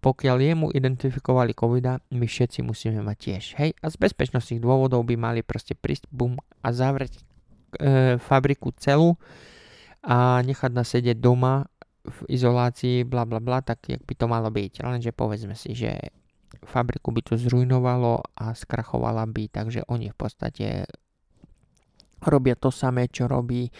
pokiaľ 0.01 0.37
jemu 0.41 0.67
identifikovali 0.73 1.53
COVID, 1.53 2.09
my 2.17 2.25
všetci 2.25 2.65
musíme 2.65 3.05
mať 3.05 3.17
tiež, 3.21 3.43
hej, 3.61 3.71
a 3.77 3.85
z 3.93 3.95
bezpečnostných 4.01 4.61
dôvodov 4.61 5.05
by 5.05 5.13
mali 5.13 5.45
proste 5.45 5.77
prísť, 5.77 6.09
bum, 6.09 6.41
a 6.65 6.67
zavrieť 6.73 7.13
e, 7.17 7.21
fabriku 8.17 8.73
celú 8.81 9.21
a 10.01 10.41
nechať 10.41 10.71
nás 10.73 10.89
sedieť 10.89 11.21
doma 11.21 11.69
v 12.01 12.17
izolácii, 12.33 13.05
bla 13.05 13.29
bla 13.29 13.37
bla, 13.37 13.61
tak 13.61 13.85
jak 13.85 14.01
by 14.01 14.13
to 14.17 14.25
malo 14.25 14.49
byť. 14.49 14.81
Lenže 14.81 15.13
povedzme 15.13 15.53
si, 15.53 15.77
že 15.77 16.09
fabriku 16.65 17.11
by 17.15 17.21
to 17.23 17.33
zrujnovalo 17.39 18.21
a 18.35 18.51
skrachovala 18.53 19.25
by, 19.27 19.47
takže 19.49 19.87
oni 19.87 20.11
v 20.11 20.17
podstate 20.17 20.67
robia 22.21 22.53
to 22.53 22.69
samé, 22.69 23.09
čo 23.09 23.25
robí, 23.25 23.71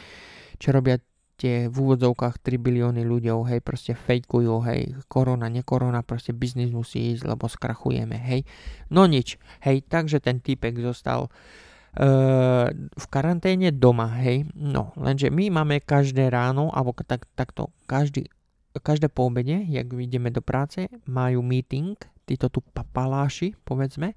čo 0.58 0.74
robia 0.74 0.98
tie 1.42 1.66
v 1.66 1.74
úvodzovkách 1.74 2.38
3 2.38 2.62
bilióny 2.62 3.02
ľuďov, 3.02 3.50
hej, 3.50 3.66
proste 3.66 3.98
fejkujú, 3.98 4.62
hej, 4.70 4.94
korona, 5.10 5.50
nekorona, 5.50 6.06
proste 6.06 6.38
biznis 6.38 6.70
musí 6.70 7.18
ísť, 7.18 7.26
lebo 7.26 7.50
skrachujeme, 7.50 8.14
hej. 8.14 8.46
No 8.94 9.10
nič, 9.10 9.42
hej, 9.66 9.82
takže 9.90 10.22
ten 10.22 10.38
týpek 10.38 10.78
zostal 10.78 11.34
uh, 11.34 12.70
v 12.70 13.06
karanténe 13.10 13.74
doma, 13.74 14.22
hej. 14.22 14.46
No, 14.54 14.94
lenže 14.94 15.34
my 15.34 15.50
máme 15.50 15.82
každé 15.82 16.30
ráno, 16.30 16.70
alebo 16.78 16.94
tak, 17.02 17.26
takto, 17.34 17.74
každý, 17.90 18.30
každé 18.78 19.10
po 19.10 19.26
obede, 19.26 19.66
jak 19.66 19.90
ideme 19.98 20.30
do 20.30 20.46
práce, 20.46 20.94
majú 21.10 21.42
meeting, 21.42 21.98
títo 22.32 22.48
tu 22.48 22.63
papaláši, 22.63 23.60
povedzme, 23.67 24.15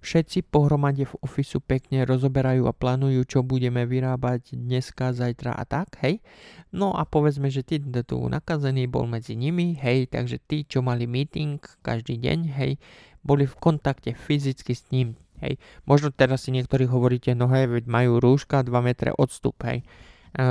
všetci 0.00 0.48
pohromade 0.48 1.04
v 1.04 1.14
ofisu 1.20 1.60
pekne 1.60 2.08
rozoberajú 2.08 2.64
a 2.64 2.72
plánujú, 2.72 3.20
čo 3.28 3.38
budeme 3.44 3.84
vyrábať 3.84 4.56
dneska, 4.56 5.12
zajtra 5.12 5.52
a 5.52 5.68
tak, 5.68 6.00
hej. 6.00 6.24
No 6.72 6.96
a 6.96 7.04
povedzme, 7.04 7.52
že 7.52 7.60
ty 7.60 7.76
tu 7.84 8.16
nakazený 8.16 8.88
bol 8.88 9.04
medzi 9.04 9.36
nimi, 9.36 9.76
hej, 9.76 10.08
takže 10.08 10.40
tí, 10.40 10.64
čo 10.64 10.80
mali 10.80 11.04
meeting 11.04 11.60
každý 11.84 12.16
deň, 12.16 12.38
hej, 12.56 12.80
boli 13.20 13.44
v 13.44 13.54
kontakte 13.60 14.16
fyzicky 14.16 14.72
s 14.72 14.88
ním, 14.88 15.20
hej. 15.44 15.60
Možno 15.84 16.08
teraz 16.08 16.48
si 16.48 16.56
niektorí 16.56 16.88
hovoríte, 16.88 17.36
no 17.36 17.52
hej, 17.52 17.84
majú 17.84 18.24
rúška 18.24 18.64
2 18.64 18.72
metre 18.80 19.12
odstup, 19.12 19.60
hej. 19.68 19.84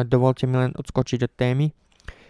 Dovolte 0.06 0.46
mi 0.46 0.62
len 0.62 0.78
odskočiť 0.78 1.20
od 1.26 1.34
témy 1.34 1.66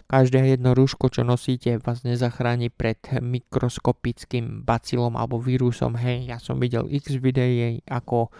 Každé 0.09 0.57
jedno 0.57 0.73
rúško, 0.73 1.13
čo 1.13 1.21
nosíte, 1.21 1.77
vás 1.85 2.01
nezachráni 2.01 2.73
pred 2.73 2.97
mikroskopickým 3.21 4.65
bacilom 4.65 5.13
alebo 5.13 5.37
vírusom. 5.37 5.93
Hej, 5.93 6.33
ja 6.33 6.41
som 6.41 6.57
videl 6.57 6.89
x 6.89 7.21
videí, 7.21 7.85
ako 7.85 8.33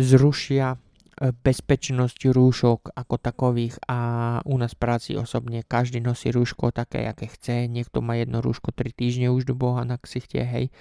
zrušia 0.00 0.80
bezpečnosť 1.20 2.34
rúšok 2.34 2.90
ako 2.98 3.14
takových 3.22 3.78
a 3.86 3.98
u 4.42 4.58
nás 4.58 4.74
práci 4.74 5.14
osobne 5.14 5.62
každý 5.62 6.02
nosí 6.02 6.34
rúško 6.34 6.74
také, 6.74 7.06
aké 7.06 7.30
chce. 7.30 7.70
Niekto 7.70 8.02
má 8.02 8.18
jedno 8.18 8.42
rúško 8.42 8.74
3 8.74 8.90
týždne 8.90 9.30
už 9.30 9.46
do 9.46 9.54
boha 9.54 9.86
na 9.86 9.94
ksichte, 9.94 10.42
hej. 10.42 10.74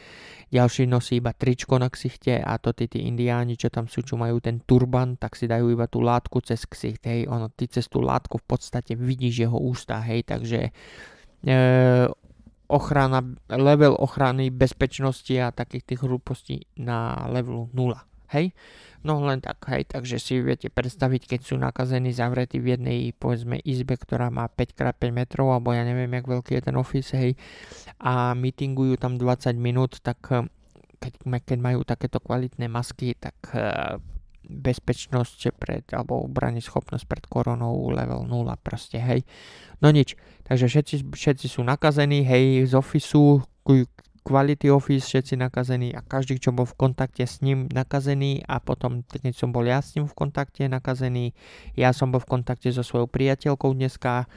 Ďalší 0.49 0.89
nosí 0.89 1.21
iba 1.21 1.37
tričko 1.37 1.77
na 1.77 1.89
ksichte 1.93 2.41
a 2.41 2.57
to 2.57 2.73
tí, 2.73 2.89
tí 2.89 3.05
indiáni, 3.05 3.53
čo 3.57 3.69
tam 3.69 3.85
sú, 3.85 4.01
čo 4.01 4.17
majú 4.17 4.41
ten 4.41 4.61
turban, 4.65 5.21
tak 5.21 5.37
si 5.37 5.45
dajú 5.45 5.69
iba 5.69 5.85
tú 5.85 6.01
látku 6.01 6.41
cez 6.41 6.65
ksicht, 6.65 7.05
hej. 7.05 7.29
Ono, 7.29 7.53
ty 7.53 7.69
cez 7.69 7.85
tú 7.85 8.01
látku 8.01 8.41
v 8.41 8.45
podstate 8.49 8.97
vidíš 8.97 9.45
jeho 9.49 9.57
ústa, 9.57 10.01
hej, 10.01 10.25
takže 10.25 10.73
e, 11.45 11.57
ochrana, 12.73 13.21
level 13.53 13.93
ochrany 14.01 14.49
bezpečnosti 14.49 15.37
a 15.37 15.53
takých 15.53 15.93
tých 15.93 16.01
hlúpostí 16.01 16.65
na 16.81 17.29
levelu 17.29 17.69
0 17.69 18.12
hej. 18.33 18.51
No 19.03 19.19
len 19.19 19.43
tak, 19.43 19.59
hej, 19.67 19.83
takže 19.83 20.15
si 20.15 20.39
viete 20.39 20.71
predstaviť, 20.71 21.35
keď 21.35 21.39
sú 21.43 21.59
nakazení 21.59 22.15
zavretí 22.15 22.63
v 22.63 22.79
jednej, 22.79 22.99
povedzme, 23.11 23.59
izbe, 23.59 23.99
ktorá 23.99 24.31
má 24.31 24.47
5x5 24.47 25.11
metrov, 25.11 25.51
alebo 25.51 25.75
ja 25.75 25.83
neviem, 25.83 26.07
jak 26.07 26.23
veľký 26.23 26.51
je 26.55 26.63
ten 26.63 26.75
office, 26.79 27.11
hej, 27.11 27.35
a 27.99 28.31
meetingujú 28.31 28.95
tam 28.95 29.19
20 29.19 29.59
minút, 29.59 29.99
tak 29.99 30.23
eh, 30.31 30.47
keď, 31.03 31.13
keď 31.43 31.59
majú 31.59 31.83
takéto 31.83 32.23
kvalitné 32.23 32.71
masky, 32.71 33.11
tak 33.19 33.35
uh, 33.51 33.99
bezpečnosť 34.47 35.55
pred, 35.55 35.83
alebo 35.91 36.27
schopnosť 36.59 37.05
pred 37.07 37.23
koronou 37.27 37.91
level 37.91 38.23
0 38.23 38.55
proste, 38.63 38.99
hej. 38.99 39.27
No 39.83 39.91
nič, 39.91 40.15
takže 40.47 40.71
všetci, 40.71 40.95
všetci 41.11 41.47
sú 41.51 41.61
nakazení, 41.67 42.23
hej, 42.23 42.71
z 42.71 42.73
ofisu, 42.75 43.43
Quality 44.23 44.71
Office, 44.71 45.03
všetci 45.03 45.35
nakazení 45.35 45.91
a 45.91 45.99
každý, 45.99 46.39
čo 46.39 46.55
bol 46.55 46.63
v 46.63 46.79
kontakte 46.79 47.27
s 47.27 47.43
ním 47.43 47.67
nakazený 47.67 48.47
a 48.47 48.63
potom, 48.63 49.03
keď 49.03 49.35
som 49.35 49.51
bol 49.51 49.67
ja 49.67 49.83
s 49.83 49.99
ním 49.99 50.07
v 50.07 50.15
kontakte 50.15 50.63
nakazený, 50.71 51.35
ja 51.75 51.91
som 51.91 52.07
bol 52.07 52.23
v 52.23 52.39
kontakte 52.39 52.71
so 52.71 52.87
svojou 52.87 53.11
priateľkou 53.11 53.75
dneska, 53.75 54.31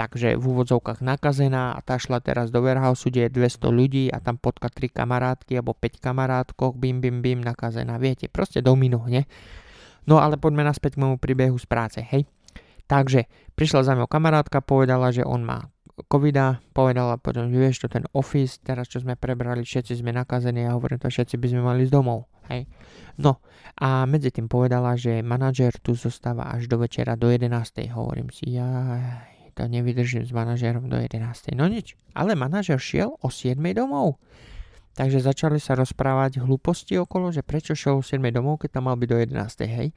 takže 0.00 0.40
v 0.40 0.44
úvodzovkách 0.44 1.04
nakazená 1.04 1.76
a 1.76 1.80
tá 1.84 2.00
šla 2.00 2.24
teraz 2.24 2.48
do 2.48 2.64
warehouse, 2.64 3.04
kde 3.04 3.28
je 3.28 3.36
200 3.36 3.68
ľudí 3.68 4.04
a 4.08 4.18
tam 4.24 4.40
potka 4.40 4.72
3 4.72 4.88
kamarátky 4.88 5.60
alebo 5.60 5.76
5 5.76 6.00
kamarátkov, 6.00 6.80
bim, 6.80 7.04
bim, 7.04 7.20
bim, 7.20 7.44
nakazená. 7.44 8.00
Viete, 8.00 8.32
proste 8.32 8.64
domino, 8.64 9.04
ne? 9.04 9.28
No 10.08 10.18
ale 10.18 10.40
poďme 10.40 10.64
naspäť 10.64 10.96
k 10.96 11.00
môjmu 11.04 11.20
príbehu 11.20 11.54
z 11.60 11.66
práce, 11.68 12.00
hej? 12.00 12.24
Takže 12.88 13.28
prišla 13.54 13.86
za 13.86 13.92
mňou 13.94 14.08
kamarátka, 14.10 14.64
povedala, 14.64 15.14
že 15.14 15.22
on 15.22 15.44
má 15.44 15.70
covida, 16.08 16.62
povedala 16.72 17.18
potom, 17.18 17.50
že 17.50 17.56
vieš 17.58 17.84
to 17.84 17.88
ten 17.90 18.06
office, 18.16 18.58
teraz 18.62 18.88
čo 18.88 19.02
sme 19.02 19.18
prebrali, 19.18 19.66
všetci 19.66 20.00
sme 20.00 20.14
nakazení 20.14 20.66
a 20.66 20.74
hovorím 20.74 21.02
to, 21.02 21.10
všetci 21.10 21.36
by 21.36 21.46
sme 21.50 21.62
mali 21.62 21.82
z 21.86 21.90
domov. 21.92 22.30
Hej. 22.50 22.66
No 23.18 23.38
a 23.78 24.04
medzi 24.04 24.34
tým 24.34 24.50
povedala, 24.50 24.98
že 24.98 25.22
manažer 25.22 25.72
tu 25.78 25.94
zostáva 25.94 26.50
až 26.50 26.66
do 26.66 26.80
večera 26.80 27.14
do 27.14 27.30
11. 27.30 27.52
Hovorím 27.94 28.28
si, 28.34 28.56
ja 28.56 28.68
to 29.52 29.68
nevydržím 29.68 30.24
s 30.24 30.32
manažerom 30.32 30.88
do 30.88 30.96
11. 30.96 31.52
No 31.54 31.68
nič, 31.68 31.94
ale 32.16 32.32
manažer 32.32 32.80
šiel 32.80 33.14
o 33.20 33.28
7. 33.28 33.56
domov. 33.76 34.16
Takže 34.92 35.24
začali 35.24 35.56
sa 35.56 35.72
rozprávať 35.72 36.44
hlúposti 36.44 37.00
okolo, 37.00 37.32
že 37.32 37.40
prečo 37.40 37.72
šiel 37.72 38.00
o 38.00 38.04
7. 38.04 38.20
domov, 38.28 38.60
keď 38.60 38.76
tam 38.76 38.92
mal 38.92 38.96
byť 39.00 39.08
do 39.08 39.18
11. 39.24 39.64
Hej. 39.64 39.88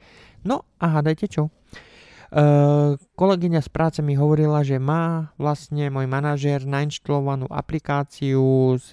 No 0.44 0.64
a 0.80 0.96
hádajte 0.96 1.28
čo? 1.28 1.52
Uh, 2.26 2.98
kolegyňa 3.14 3.62
z 3.62 3.70
práce 3.70 3.98
mi 4.02 4.18
hovorila, 4.18 4.66
že 4.66 4.82
má 4.82 5.30
vlastne 5.38 5.86
môj 5.94 6.10
manažér 6.10 6.66
nainštalovanú 6.66 7.46
aplikáciu 7.46 8.74
s 8.82 8.90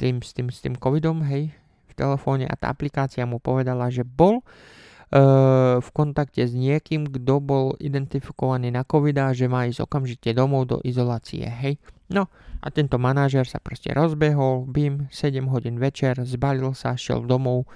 tým, 0.00 0.24
s 0.24 0.30
tým, 0.32 0.48
s 0.48 0.64
tým 0.64 0.74
covidom, 0.80 1.20
hej, 1.28 1.52
v 1.88 1.92
telefóne 1.92 2.48
a 2.48 2.56
tá 2.56 2.72
aplikácia 2.72 3.28
mu 3.28 3.36
povedala, 3.44 3.92
že 3.92 4.08
bol 4.08 4.40
uh, 4.40 5.76
v 5.84 5.88
kontakte 5.92 6.40
s 6.40 6.56
niekým, 6.56 7.12
kto 7.12 7.44
bol 7.44 7.76
identifikovaný 7.76 8.72
na 8.72 8.88
covid 8.88 9.20
a 9.20 9.36
že 9.36 9.44
má 9.44 9.68
ísť 9.68 9.84
okamžite 9.84 10.32
domov 10.32 10.72
do 10.72 10.76
izolácie, 10.80 11.44
hej. 11.44 11.76
No 12.08 12.32
a 12.64 12.72
tento 12.72 12.96
manažér 12.96 13.44
sa 13.44 13.60
proste 13.60 13.92
rozbehol, 13.92 14.64
bim, 14.64 15.12
7 15.12 15.44
hodín 15.52 15.76
večer, 15.76 16.16
zbalil 16.24 16.72
sa, 16.72 16.96
šiel 16.96 17.28
domov, 17.28 17.68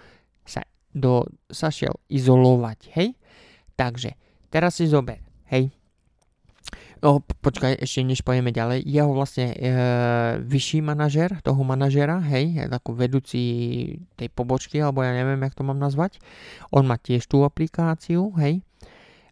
sa, 0.49 0.65
do, 0.97 1.29
sa 1.53 1.69
šiel 1.69 2.01
izolovať, 2.09 2.89
hej. 2.97 3.13
Takže 3.77 4.17
Teraz 4.55 4.79
si 4.79 4.87
zober, 4.87 5.19
hej. 5.51 5.75
No, 7.03 7.21
počkaj, 7.21 7.83
ešte 7.83 8.07
než 8.07 8.23
pojeme 8.23 8.55
ďalej. 8.55 8.87
Jeho 8.87 9.11
vlastne 9.11 9.51
e, 9.51 9.57
vyšší 10.41 10.79
manažer, 10.81 11.43
toho 11.43 11.59
manažera, 11.67 12.23
hej, 12.23 12.71
ako 12.71 12.95
vedúci 12.95 13.43
tej 14.15 14.31
pobočky, 14.31 14.79
alebo 14.79 15.03
ja 15.03 15.11
neviem, 15.11 15.43
jak 15.43 15.59
to 15.59 15.67
mám 15.67 15.77
nazvať. 15.77 16.23
On 16.71 16.87
má 16.87 16.97
tiež 16.97 17.27
tú 17.27 17.43
aplikáciu, 17.43 18.31
hej. 18.39 18.63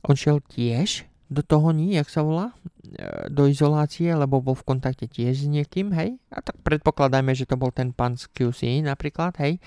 On 0.02 0.18
šiel 0.18 0.42
tiež 0.42 1.06
do 1.32 1.40
toho 1.40 1.70
ní, 1.72 1.96
jak 1.96 2.10
sa 2.10 2.20
volá, 2.26 2.52
e, 2.84 3.30
do 3.30 3.46
izolácie, 3.46 4.10
lebo 4.12 4.42
bol 4.42 4.58
v 4.58 4.68
kontakte 4.74 5.06
tiež 5.06 5.46
s 5.46 5.48
niekým, 5.48 5.94
hej. 5.96 6.18
A 6.28 6.42
tak 6.42 6.58
predpokladajme, 6.66 7.32
že 7.32 7.46
to 7.48 7.56
bol 7.56 7.70
ten 7.70 7.94
pán 7.94 8.18
z 8.18 8.26
QC 8.36 8.84
napríklad, 8.84 9.38
hej. 9.40 9.62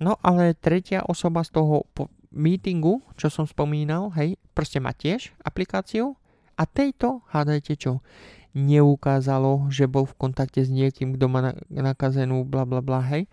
No 0.00 0.16
ale 0.24 0.56
tretia 0.56 1.04
osoba 1.04 1.44
z 1.44 1.58
toho 1.58 1.84
po, 1.92 2.08
meetingu, 2.32 3.04
čo 3.20 3.28
som 3.28 3.44
spomínal, 3.44 4.10
hej, 4.16 4.40
proste 4.56 4.80
má 4.80 4.96
tiež 4.96 5.36
aplikáciu 5.44 6.16
a 6.56 6.64
tejto, 6.64 7.22
hádajte 7.30 7.76
čo, 7.76 8.00
neukázalo, 8.52 9.72
že 9.72 9.88
bol 9.88 10.04
v 10.04 10.16
kontakte 10.16 10.60
s 10.60 10.68
niekým, 10.68 11.16
kto 11.16 11.26
má 11.28 11.56
nakazenú 11.72 12.44
bla 12.44 12.68
bla 12.68 12.84
bla, 12.84 13.00
hej. 13.08 13.28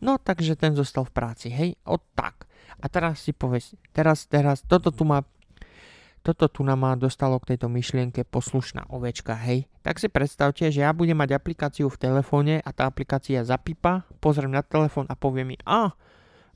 No 0.00 0.16
takže 0.16 0.56
ten 0.56 0.72
zostal 0.72 1.04
v 1.08 1.14
práci, 1.14 1.48
hej, 1.52 1.76
o 1.84 2.00
tak. 2.16 2.48
A 2.82 2.88
teraz 2.88 3.22
si 3.22 3.36
povedz, 3.36 3.76
teraz, 3.92 4.24
teraz, 4.26 4.64
toto 4.64 4.90
tu 4.90 5.04
má 5.04 5.22
toto 6.22 6.46
tu 6.46 6.62
nám 6.62 6.78
má 6.78 6.94
dostalo 6.94 7.34
k 7.42 7.54
tejto 7.54 7.66
myšlienke 7.66 8.22
poslušná 8.22 8.86
ovečka, 8.94 9.34
hej. 9.42 9.66
Tak 9.82 9.98
si 9.98 10.06
predstavte, 10.06 10.70
že 10.70 10.86
ja 10.86 10.94
budem 10.94 11.18
mať 11.18 11.34
aplikáciu 11.34 11.90
v 11.90 11.98
telefóne 11.98 12.62
a 12.62 12.70
tá 12.70 12.86
aplikácia 12.86 13.42
zapípa, 13.42 14.06
pozriem 14.22 14.54
na 14.54 14.62
telefón 14.62 15.10
a 15.10 15.18
povie 15.18 15.42
mi, 15.42 15.58
a, 15.66 15.90
ah, 15.90 15.90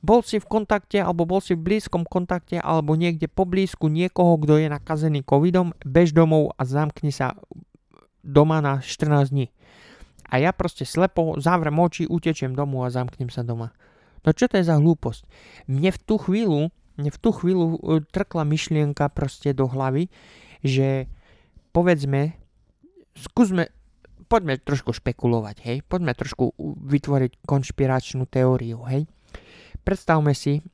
bol 0.05 0.21
si 0.21 0.37
v 0.37 0.47
kontakte 0.47 1.01
alebo 1.01 1.25
bol 1.25 1.41
si 1.41 1.57
v 1.57 1.65
blízkom 1.65 2.05
kontakte 2.05 2.61
alebo 2.61 2.95
niekde 2.95 3.27
poblízku 3.27 3.89
niekoho, 3.89 4.37
kto 4.39 4.61
je 4.61 4.69
nakazený 4.69 5.25
covidom, 5.25 5.73
bež 5.83 6.13
domov 6.13 6.53
a 6.61 6.69
zamkni 6.69 7.11
sa 7.11 7.35
doma 8.21 8.61
na 8.61 8.85
14 8.85 9.33
dní. 9.33 9.49
A 10.27 10.43
ja 10.43 10.51
proste 10.51 10.83
slepo 10.83 11.39
zavrem 11.39 11.79
oči, 11.79 12.05
utečiem 12.05 12.53
domov 12.53 12.91
a 12.91 12.95
zamknem 12.95 13.31
sa 13.31 13.47
doma. 13.47 13.71
No 14.27 14.35
čo 14.35 14.51
to 14.51 14.59
je 14.59 14.67
za 14.67 14.77
hlúposť? 14.77 15.23
Mne 15.71 15.95
v 15.95 15.99
tú 16.03 16.19
chvíľu, 16.19 16.75
mne 16.99 17.11
v 17.15 17.19
tú 17.23 17.31
chvíľu 17.31 17.79
e, 17.79 18.03
trkla 18.11 18.43
myšlienka 18.43 19.07
proste 19.15 19.55
do 19.55 19.71
hlavy, 19.71 20.11
že 20.67 21.07
povedzme, 21.71 22.35
skúsme, 23.15 23.71
poďme 24.27 24.59
trošku 24.59 24.91
špekulovať, 24.99 25.57
hej, 25.63 25.79
poďme 25.87 26.11
trošku 26.19 26.59
vytvoriť 26.59 27.47
konšpiračnú 27.47 28.27
teóriu, 28.27 28.83
hej 28.91 29.07
predstavme 29.87 30.35
si, 30.35 30.67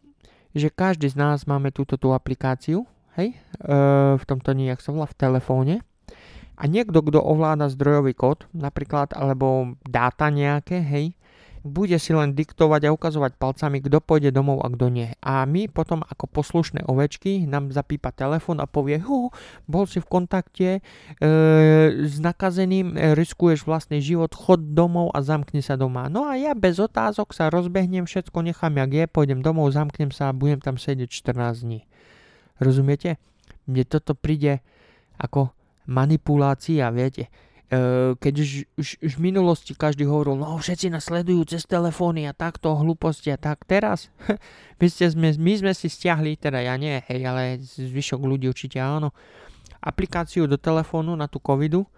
že 0.57 0.73
každý 0.73 1.13
z 1.13 1.21
nás 1.21 1.45
máme 1.45 1.69
túto 1.69 2.01
tú 2.01 2.17
aplikáciu, 2.17 2.89
hej, 3.21 3.37
e, 3.37 3.39
v 4.17 4.25
tomto 4.25 4.57
nejak 4.57 4.81
sa 4.81 4.97
volá 4.97 5.05
v 5.05 5.19
telefóne. 5.21 5.75
A 6.57 6.65
niekto, 6.65 7.05
kto 7.05 7.21
ovláda 7.21 7.69
zdrojový 7.69 8.17
kód, 8.17 8.49
napríklad, 8.57 9.13
alebo 9.13 9.77
dáta 9.85 10.33
nejaké, 10.33 10.81
hej, 10.81 11.13
bude 11.63 11.95
si 12.03 12.11
len 12.11 12.35
diktovať 12.35 12.91
a 12.91 12.95
ukazovať 12.95 13.39
palcami, 13.39 13.79
kto 13.83 14.03
pôjde 14.03 14.35
domov 14.35 14.67
a 14.67 14.69
kto 14.71 14.91
nie. 14.91 15.15
A 15.23 15.47
my 15.47 15.71
potom 15.71 16.03
ako 16.03 16.27
poslušné 16.27 16.87
ovečky 16.91 17.47
nám 17.47 17.71
zapípa 17.71 18.11
telefon 18.11 18.59
a 18.59 18.67
povie, 18.67 18.99
hu, 18.99 19.31
bol 19.71 19.87
si 19.87 20.03
v 20.03 20.07
kontakte 20.11 20.69
e, 20.79 20.81
s 22.03 22.19
nakazeným, 22.19 22.99
e, 22.99 23.15
riskuješ 23.15 23.63
vlastný 23.63 24.03
život, 24.03 24.35
chod 24.35 24.75
domov 24.75 25.15
a 25.15 25.23
zamkni 25.23 25.63
sa 25.63 25.79
doma. 25.79 26.11
No 26.11 26.27
a 26.27 26.35
ja 26.35 26.53
bez 26.59 26.83
otázok 26.83 27.31
sa 27.31 27.47
rozbehnem, 27.47 28.11
všetko 28.11 28.43
nechám 28.43 28.75
jak 28.83 28.91
je, 28.91 29.05
pôjdem 29.07 29.39
domov, 29.39 29.71
zamknem 29.71 30.11
sa 30.11 30.35
a 30.35 30.37
budem 30.37 30.59
tam 30.59 30.75
sedieť 30.75 31.09
14 31.09 31.63
dní. 31.63 31.87
Rozumiete? 32.59 33.23
Mne 33.71 33.87
toto 33.87 34.19
príde 34.19 34.67
ako 35.15 35.55
manipulácia, 35.87 36.91
viete 36.91 37.31
keď 38.21 38.35
už, 38.37 38.51
už, 38.77 38.89
už 39.01 39.13
v 39.17 39.25
minulosti 39.33 39.73
každý 39.73 40.05
hovoril, 40.05 40.37
no 40.37 40.61
všetci 40.61 40.93
nás 40.93 41.09
sledujú 41.09 41.57
cez 41.57 41.65
telefóny 41.65 42.29
a 42.29 42.37
takto 42.37 42.77
hlúposti 42.77 43.33
a 43.33 43.41
tak 43.41 43.65
teraz, 43.65 44.13
my, 44.81 44.87
ste, 44.93 45.09
sme, 45.09 45.33
my 45.33 45.53
sme 45.57 45.73
si 45.73 45.89
stiahli, 45.89 46.37
teda 46.37 46.61
ja 46.61 46.77
nie, 46.77 47.01
hej, 47.09 47.21
ale 47.25 47.65
zvyšok 47.65 48.21
ľudí 48.21 48.45
určite 48.45 48.77
áno, 48.77 49.17
aplikáciu 49.81 50.45
do 50.45 50.61
telefónu 50.61 51.17
na 51.17 51.33
tú 51.33 51.41
covidu, 51.41 51.89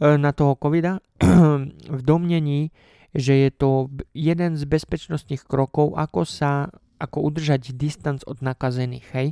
eh, 0.00 0.16
na 0.16 0.32
toho 0.32 0.56
covida 0.56 1.04
v 1.98 2.00
domnení, 2.00 2.72
že 3.12 3.36
je 3.36 3.50
to 3.52 3.92
jeden 4.16 4.56
z 4.56 4.64
bezpečnostných 4.64 5.44
krokov, 5.44 5.92
ako 5.92 6.24
sa, 6.24 6.72
ako 6.96 7.28
udržať 7.28 7.76
distanc 7.76 8.24
od 8.24 8.40
nakazených, 8.40 9.06
hej. 9.12 9.28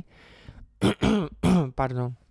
Pardon. 1.79 2.26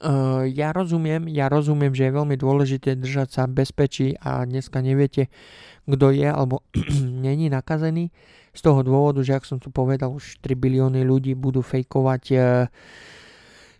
Uh, 0.00 0.48
ja 0.48 0.72
rozumiem, 0.72 1.28
ja 1.28 1.52
rozumiem, 1.52 1.92
že 1.92 2.08
je 2.08 2.16
veľmi 2.16 2.36
dôležité 2.40 2.96
držať 2.96 3.28
sa 3.36 3.42
bezpečí 3.44 4.16
a 4.16 4.44
dneska 4.48 4.80
neviete, 4.80 5.28
kto 5.84 6.08
je 6.12 6.24
alebo 6.24 6.64
není 7.26 7.52
nakazený. 7.52 8.08
Z 8.54 8.60
toho 8.64 8.86
dôvodu, 8.86 9.20
že 9.20 9.34
ak 9.34 9.44
som 9.44 9.58
tu 9.58 9.68
povedal, 9.68 10.14
už 10.14 10.40
3 10.40 10.54
bilióny 10.56 11.02
ľudí 11.02 11.36
budú 11.36 11.60
fejkovať 11.60 12.22
uh, 12.32 12.40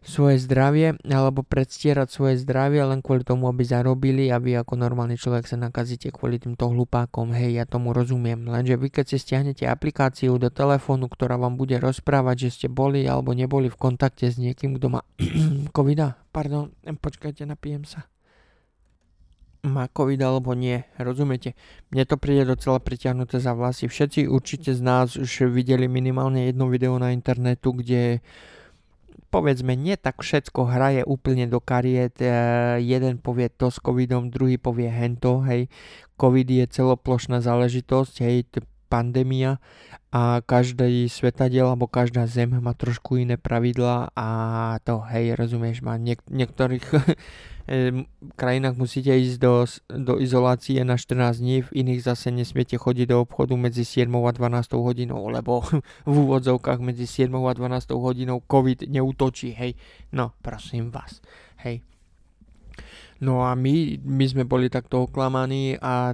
svoje 0.05 0.37
zdravie 0.37 1.01
alebo 1.09 1.41
predstierať 1.41 2.13
svoje 2.13 2.35
zdravie 2.45 2.85
len 2.85 3.01
kvôli 3.01 3.25
tomu, 3.25 3.49
aby 3.49 3.65
zarobili 3.65 4.29
a 4.29 4.37
vy 4.37 4.61
ako 4.61 4.77
normálny 4.77 5.17
človek 5.17 5.49
sa 5.49 5.57
nakazíte 5.57 6.13
kvôli 6.13 6.37
týmto 6.37 6.69
hlupákom. 6.69 7.33
Hej, 7.33 7.57
ja 7.57 7.65
tomu 7.65 7.97
rozumiem. 7.97 8.45
Lenže 8.45 8.77
vy 8.77 8.93
keď 8.93 9.05
si 9.09 9.17
stiahnete 9.17 9.65
aplikáciu 9.65 10.37
do 10.37 10.53
telefónu, 10.53 11.09
ktorá 11.09 11.41
vám 11.41 11.57
bude 11.57 11.81
rozprávať, 11.81 12.49
že 12.49 12.51
ste 12.53 12.69
boli 12.69 13.09
alebo 13.09 13.33
neboli 13.33 13.73
v 13.73 13.81
kontakte 13.81 14.29
s 14.29 14.37
niekým, 14.37 14.77
kto 14.77 14.93
má 14.93 15.01
covida. 15.77 16.21
Pardon, 16.31 16.69
počkajte, 16.85 17.49
napijem 17.49 17.89
sa. 17.89 18.05
má 19.65 19.89
COVID 19.89 20.21
alebo 20.21 20.53
nie. 20.53 20.85
Rozumiete? 21.01 21.57
Mne 21.89 22.05
to 22.05 22.21
príde 22.21 22.45
docela 22.45 22.77
priťahnuté 22.77 23.41
za 23.41 23.57
vlasy. 23.57 23.89
Všetci 23.89 24.29
určite 24.29 24.77
z 24.77 24.81
nás 24.85 25.17
už 25.17 25.49
videli 25.49 25.89
minimálne 25.89 26.45
jedno 26.53 26.69
video 26.69 27.01
na 27.01 27.17
internetu, 27.17 27.73
kde 27.73 28.21
povedzme 29.35 29.75
nie 29.75 29.99
tak 29.99 30.23
všetko 30.23 30.71
hraje 30.71 31.03
úplne 31.03 31.51
do 31.51 31.59
kariet. 31.59 32.23
E, 32.23 32.31
jeden 32.79 33.19
povie 33.19 33.51
to 33.51 33.67
s 33.67 33.83
covidom, 33.83 34.31
druhý 34.31 34.63
povie 34.63 34.87
hento, 34.87 35.43
hej. 35.43 35.67
Covid 36.15 36.47
je 36.47 36.65
celoplošná 36.71 37.43
záležitosť, 37.43 38.15
hej, 38.23 38.47
pandémia 38.95 39.59
a 40.15 40.39
každý 40.47 41.11
svetadiel 41.11 41.67
alebo 41.67 41.91
každá 41.91 42.31
zem 42.31 42.55
má 42.63 42.71
trošku 42.71 43.19
iné 43.19 43.35
pravidla 43.35 44.15
a 44.15 44.29
to, 44.87 45.03
hej, 45.11 45.35
rozumieš, 45.35 45.83
má 45.83 45.99
niek- 45.99 46.23
niektorých 46.31 46.87
krajinách 48.39 48.79
musíte 48.79 49.11
ísť 49.11 49.37
do, 49.43 49.67
do 49.91 50.15
izolácie 50.23 50.79
na 50.87 50.95
14 50.95 51.43
dní, 51.43 51.67
v 51.67 51.71
iných 51.83 52.07
zase 52.07 52.31
nesmiete 52.31 52.79
chodiť 52.79 53.11
do 53.11 53.27
obchodu 53.27 53.59
medzi 53.59 53.83
7 53.83 54.07
a 54.07 54.31
12 54.31 54.79
hodinou, 54.79 55.27
lebo 55.27 55.67
v 56.07 56.15
úvodzovkách 56.15 56.79
medzi 56.79 57.11
7 57.11 57.35
a 57.35 57.53
12 57.57 57.91
hodinou 57.99 58.39
COVID 58.47 58.87
neutočí, 58.87 59.51
hej. 59.51 59.75
No, 60.15 60.31
prosím 60.39 60.95
vás, 60.95 61.19
hej. 61.67 61.83
No 63.25 63.41
a 63.41 63.57
my, 63.57 64.05
my 64.05 64.25
sme 64.29 64.45
boli 64.45 64.69
takto 64.69 65.09
oklamaní 65.09 65.81
a 65.81 66.13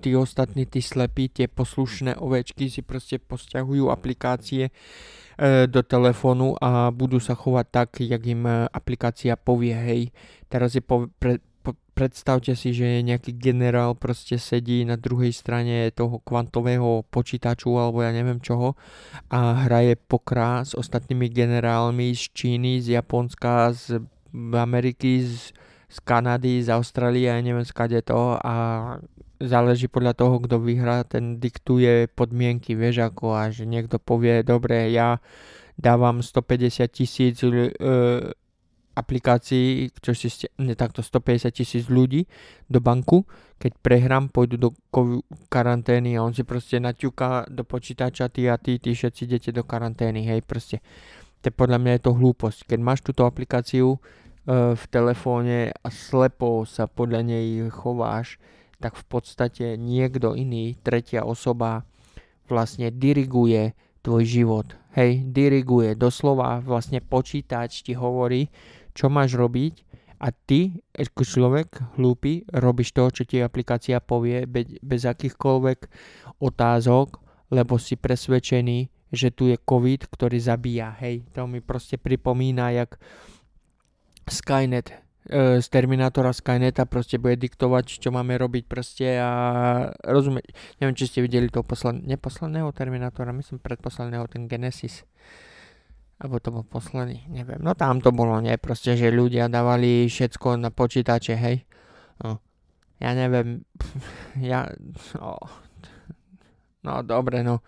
tí 0.00 0.16
ostatní, 0.16 0.64
tí 0.64 0.80
slepí, 0.80 1.28
tie 1.28 1.44
poslušné 1.44 2.16
ovečky 2.16 2.72
si 2.72 2.80
proste 2.80 3.20
posťahujú 3.20 3.92
aplikácie 3.92 4.72
e, 4.72 4.72
do 5.68 5.84
telefónu 5.84 6.56
a 6.56 6.88
budú 6.88 7.20
sa 7.20 7.36
chovať 7.36 7.66
tak, 7.68 7.88
jak 8.00 8.22
im 8.24 8.48
e, 8.48 8.64
aplikácia 8.72 9.36
povie, 9.36 9.76
hej. 9.76 10.02
Teraz 10.48 10.72
si 10.72 10.80
po, 10.80 11.12
pre, 11.20 11.44
po, 11.60 11.76
predstavte 11.92 12.56
si, 12.56 12.72
že 12.72 13.04
nejaký 13.04 13.36
generál 13.36 13.92
proste 13.92 14.40
sedí 14.40 14.88
na 14.88 14.96
druhej 14.96 15.36
strane 15.36 15.92
toho 15.92 16.24
kvantového 16.24 17.04
počítaču 17.12 17.76
alebo 17.76 18.00
ja 18.00 18.14
neviem 18.16 18.40
čoho 18.40 18.72
a 19.28 19.68
hraje 19.68 20.00
pokrá 20.00 20.64
s 20.64 20.72
ostatnými 20.72 21.28
generálmi 21.28 22.16
z 22.16 22.24
Číny, 22.32 22.80
z 22.80 22.96
Japonska, 22.96 23.76
z 23.76 24.00
Ameriky, 24.56 25.28
z 25.28 25.52
z 25.88 25.98
Kanady, 26.04 26.60
z 26.60 26.68
Austrálie, 26.68 27.32
ja 27.32 27.40
neviem 27.40 27.64
skade 27.64 27.96
to 28.04 28.36
a 28.36 28.54
záleží 29.40 29.88
podľa 29.88 30.12
toho, 30.12 30.36
kto 30.44 30.60
vyhrá, 30.60 31.06
ten 31.08 31.40
diktuje 31.40 32.10
podmienky, 32.12 32.76
vieš 32.76 33.08
ako 33.08 33.32
a 33.32 33.48
že 33.48 33.64
niekto 33.64 33.96
povie, 33.96 34.44
dobre, 34.44 34.92
ja 34.92 35.22
dávam 35.78 36.20
150 36.20 36.84
tisíc 36.90 37.40
e, 37.40 37.70
aplikácií, 38.98 39.94
čo 40.02 40.12
si 40.12 40.26
ste, 40.26 40.50
ne 40.58 40.74
takto 40.74 41.06
150 41.06 41.54
tisíc 41.54 41.86
ľudí 41.86 42.26
do 42.66 42.82
banku, 42.82 43.22
keď 43.62 43.72
prehrám, 43.78 44.26
pôjdu 44.28 44.58
do 44.58 44.70
karantény 45.46 46.18
a 46.18 46.26
on 46.26 46.34
si 46.34 46.42
proste 46.42 46.82
naťuká 46.82 47.46
do 47.46 47.62
počítača, 47.62 48.26
ty 48.28 48.50
a 48.50 48.58
ty, 48.58 48.82
ty 48.82 48.90
všetci 48.90 49.24
idete 49.24 49.50
do 49.54 49.62
karantény, 49.62 50.26
hej, 50.26 50.42
proste. 50.42 50.82
To 51.46 51.54
podľa 51.54 51.78
mňa 51.78 51.92
je 51.94 52.02
to 52.02 52.12
hlúposť. 52.18 52.66
Keď 52.66 52.78
máš 52.82 53.06
túto 53.06 53.22
aplikáciu, 53.22 54.02
v 54.48 54.84
telefóne 54.88 55.76
a 55.76 55.88
slepo 55.92 56.64
sa 56.64 56.88
podľa 56.88 57.20
nej 57.20 57.68
chováš, 57.68 58.40
tak 58.80 58.96
v 58.96 59.04
podstate 59.04 59.76
niekto 59.76 60.32
iný, 60.32 60.80
tretia 60.80 61.28
osoba 61.28 61.84
vlastne 62.48 62.88
diriguje 62.88 63.76
tvoj 64.00 64.24
život. 64.24 64.72
Hej, 64.96 65.28
diriguje, 65.36 65.92
doslova 65.92 66.64
vlastne 66.64 67.04
počítač 67.04 67.84
ti 67.84 67.92
hovorí, 67.92 68.48
čo 68.96 69.12
máš 69.12 69.36
robiť 69.36 69.84
a 70.18 70.32
ty, 70.32 70.80
ako 70.96 71.22
človek 71.22 71.68
hlúpy, 72.00 72.48
robíš 72.50 72.96
to, 72.96 73.06
čo 73.12 73.22
ti 73.28 73.38
aplikácia 73.44 74.00
povie 74.00 74.48
bez, 74.48 74.80
bez 74.80 75.04
akýchkoľvek 75.04 75.78
otázok, 76.40 77.20
lebo 77.52 77.76
si 77.76 78.00
presvedčený, 78.00 78.90
že 79.12 79.28
tu 79.30 79.52
je 79.52 79.60
COVID, 79.60 80.08
ktorý 80.08 80.40
zabíja. 80.40 80.96
Hej, 80.98 81.28
to 81.36 81.46
mi 81.46 81.60
proste 81.60 82.00
pripomína, 82.00 82.74
jak 82.74 82.98
Skynet 84.30 84.92
e, 85.28 85.60
z 85.60 85.66
Terminátora 85.68 86.32
Skyneta 86.32 86.88
proste 86.88 87.20
bude 87.20 87.36
diktovať, 87.36 88.00
čo 88.00 88.08
máme 88.08 88.36
robiť 88.36 88.64
proste 88.64 89.20
a 89.20 89.30
rozumieť. 90.04 90.52
Neviem, 90.80 90.96
či 90.96 91.08
ste 91.08 91.24
videli 91.24 91.52
toho 91.52 91.64
poslan- 91.64 92.04
neposledného 92.04 92.72
Terminátora, 92.72 93.34
myslím 93.36 93.60
predposledného, 93.60 94.24
ten 94.30 94.48
Genesis. 94.48 95.04
Alebo 96.18 96.42
to 96.42 96.50
bol 96.50 96.66
posledný, 96.66 97.30
neviem. 97.30 97.62
No 97.62 97.78
tam 97.78 98.02
to 98.02 98.10
bolo, 98.10 98.42
nie? 98.42 98.58
Proste, 98.58 98.98
že 98.98 99.14
ľudia 99.14 99.46
dávali 99.46 100.10
všetko 100.10 100.58
na 100.58 100.74
počítače, 100.74 101.34
hej. 101.38 101.62
No. 102.24 102.42
Ja 102.98 103.14
neviem, 103.14 103.62
ja, 104.50 104.66
no, 105.14 105.38
no 106.82 106.92
dobre, 107.06 107.46
no. 107.46 107.62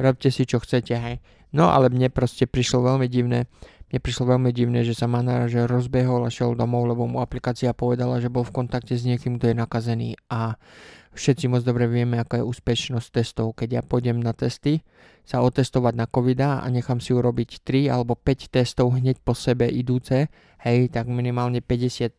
Robte 0.00 0.32
si, 0.32 0.48
čo 0.48 0.60
chcete, 0.60 0.96
hej. 0.96 1.16
No, 1.56 1.72
ale 1.72 1.88
mne 1.92 2.12
proste 2.12 2.44
prišlo 2.44 2.84
veľmi 2.84 3.08
divné, 3.08 3.48
mne 3.96 4.04
prišlo 4.04 4.36
veľmi 4.36 4.52
divné, 4.52 4.84
že 4.84 4.92
sa 4.92 5.08
že 5.48 5.64
rozbehol 5.64 6.28
a 6.28 6.30
šiel 6.30 6.52
domov, 6.52 6.84
lebo 6.84 7.08
mu 7.08 7.24
aplikácia 7.24 7.72
povedala, 7.72 8.20
že 8.20 8.28
bol 8.28 8.44
v 8.44 8.52
kontakte 8.52 8.92
s 8.92 9.08
niekým, 9.08 9.40
kto 9.40 9.48
je 9.48 9.56
nakazený 9.56 10.10
a 10.28 10.60
všetci 11.16 11.48
moc 11.48 11.64
dobre 11.64 11.88
vieme, 11.88 12.20
aká 12.20 12.36
je 12.36 12.44
úspešnosť 12.44 13.08
testov. 13.08 13.56
Keď 13.56 13.80
ja 13.80 13.80
pôjdem 13.80 14.20
na 14.20 14.36
testy, 14.36 14.84
sa 15.24 15.40
otestovať 15.40 15.96
na 15.96 16.04
covid 16.04 16.44
a 16.44 16.68
nechám 16.68 17.00
si 17.00 17.16
urobiť 17.16 17.64
3 17.64 17.88
alebo 17.88 18.20
5 18.20 18.52
testov 18.52 18.92
hneď 19.00 19.16
po 19.24 19.32
sebe 19.32 19.64
idúce, 19.64 20.28
hej, 20.60 20.92
tak 20.92 21.08
minimálne 21.08 21.64
50% 21.64 22.12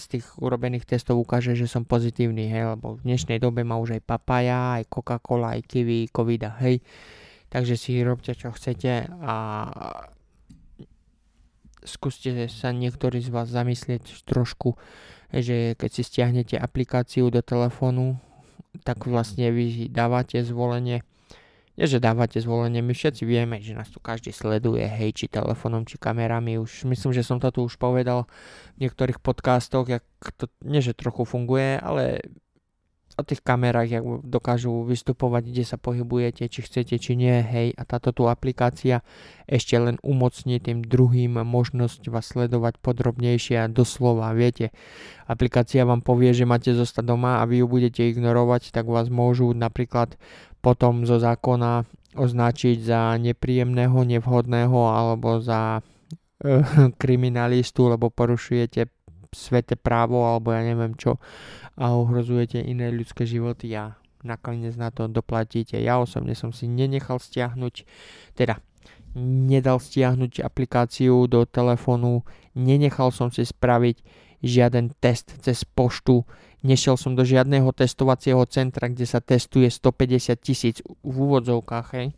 z 0.00 0.06
tých 0.08 0.24
urobených 0.40 0.88
testov 0.88 1.20
ukáže, 1.20 1.52
že 1.52 1.68
som 1.68 1.84
pozitívny, 1.84 2.48
hej, 2.48 2.80
lebo 2.80 2.96
v 2.96 3.04
dnešnej 3.04 3.36
dobe 3.36 3.60
má 3.60 3.76
už 3.76 4.00
aj 4.00 4.08
papaja, 4.08 4.80
aj 4.80 4.88
Coca-Cola, 4.88 5.60
aj 5.60 5.68
kiwi, 5.68 6.08
covida, 6.08 6.56
hej. 6.64 6.80
Takže 7.52 7.76
si 7.76 8.00
robte, 8.00 8.32
čo 8.32 8.56
chcete 8.56 9.04
a 9.20 9.36
skúste 11.84 12.48
sa 12.48 12.72
niektorí 12.72 13.20
z 13.20 13.32
vás 13.32 13.48
zamyslieť 13.48 14.24
trošku, 14.26 14.76
že 15.30 15.78
keď 15.78 15.90
si 15.90 16.02
stiahnete 16.02 16.56
aplikáciu 16.58 17.30
do 17.30 17.40
telefónu, 17.40 18.18
tak 18.82 19.06
vlastne 19.06 19.50
vy 19.50 19.90
dávate 19.90 20.42
zvolenie, 20.42 21.02
nie 21.78 21.86
že 21.86 22.02
dávate 22.02 22.38
zvolenie, 22.42 22.84
my 22.84 22.92
všetci 22.92 23.22
vieme, 23.24 23.56
že 23.62 23.72
nás 23.72 23.88
tu 23.88 24.02
každý 24.02 24.34
sleduje, 24.34 24.84
hej, 24.84 25.16
či 25.16 25.26
telefónom, 25.32 25.86
či 25.86 25.96
kamerami, 25.96 26.60
už 26.60 26.84
myslím, 26.90 27.16
že 27.16 27.24
som 27.24 27.40
to 27.40 27.48
tu 27.48 27.64
už 27.64 27.80
povedal 27.80 28.28
v 28.76 28.86
niektorých 28.86 29.22
podcastoch, 29.22 29.88
jak 29.88 30.04
to, 30.36 30.50
nie 30.66 30.84
že 30.84 30.92
trochu 30.92 31.24
funguje, 31.24 31.80
ale 31.80 32.20
o 33.20 33.28
tých 33.28 33.44
kamerách, 33.44 33.88
jak 34.00 34.04
dokážu 34.24 34.88
vystupovať, 34.88 35.52
kde 35.52 35.64
sa 35.68 35.76
pohybujete, 35.76 36.48
či 36.48 36.60
chcete, 36.64 36.96
či 36.96 37.12
nie, 37.14 37.44
hej, 37.44 37.76
a 37.76 37.84
táto 37.84 38.16
tu 38.16 38.26
aplikácia 38.26 39.04
ešte 39.44 39.76
len 39.76 40.00
umocní 40.00 40.58
tým 40.58 40.80
druhým 40.80 41.36
možnosť 41.44 42.08
vás 42.08 42.32
sledovať 42.32 42.80
podrobnejšie 42.80 43.60
a 43.60 43.68
doslova, 43.68 44.32
viete, 44.32 44.72
aplikácia 45.28 45.84
vám 45.84 46.00
povie, 46.00 46.32
že 46.32 46.48
máte 46.48 46.72
zostať 46.72 47.04
doma 47.04 47.38
a 47.38 47.46
vy 47.46 47.62
ju 47.62 47.66
budete 47.68 48.02
ignorovať, 48.08 48.72
tak 48.72 48.88
vás 48.88 49.12
môžu 49.12 49.52
napríklad 49.52 50.16
potom 50.64 51.04
zo 51.04 51.20
zákona 51.20 51.84
označiť 52.16 52.76
za 52.82 53.14
nepríjemného, 53.16 54.02
nevhodného 54.02 54.80
alebo 54.90 55.38
za 55.38 55.78
e, 55.78 55.80
kriminalistu, 57.02 57.86
lebo 57.86 58.10
porušujete 58.10 58.99
svete 59.30 59.78
právo 59.78 60.26
alebo 60.26 60.50
ja 60.50 60.62
neviem 60.66 60.98
čo 60.98 61.22
a 61.78 61.94
ohrozujete 61.94 62.58
iné 62.60 62.90
ľudské 62.90 63.24
životy 63.24 63.70
a 63.78 63.94
nakoniec 64.20 64.76
na 64.76 64.92
to 64.92 65.08
doplatíte. 65.08 65.80
Ja 65.80 66.02
osobne 66.02 66.36
som 66.36 66.52
si 66.52 66.68
nenechal 66.68 67.22
stiahnuť, 67.22 67.74
teda 68.36 68.60
nedal 69.16 69.80
stiahnuť 69.80 70.44
aplikáciu 70.44 71.26
do 71.26 71.42
telefónu, 71.48 72.22
nenechal 72.54 73.10
som 73.10 73.32
si 73.32 73.42
spraviť 73.42 74.02
žiaden 74.40 74.92
test 75.00 75.34
cez 75.40 75.66
poštu, 75.66 76.22
nešiel 76.62 76.94
som 76.96 77.16
do 77.16 77.26
žiadneho 77.26 77.72
testovacieho 77.74 78.44
centra, 78.46 78.88
kde 78.88 79.06
sa 79.08 79.18
testuje 79.18 79.68
150 79.68 80.36
tisíc 80.40 80.76
v 80.84 81.16
úvodzovkách, 81.16 81.88
hej, 81.96 82.08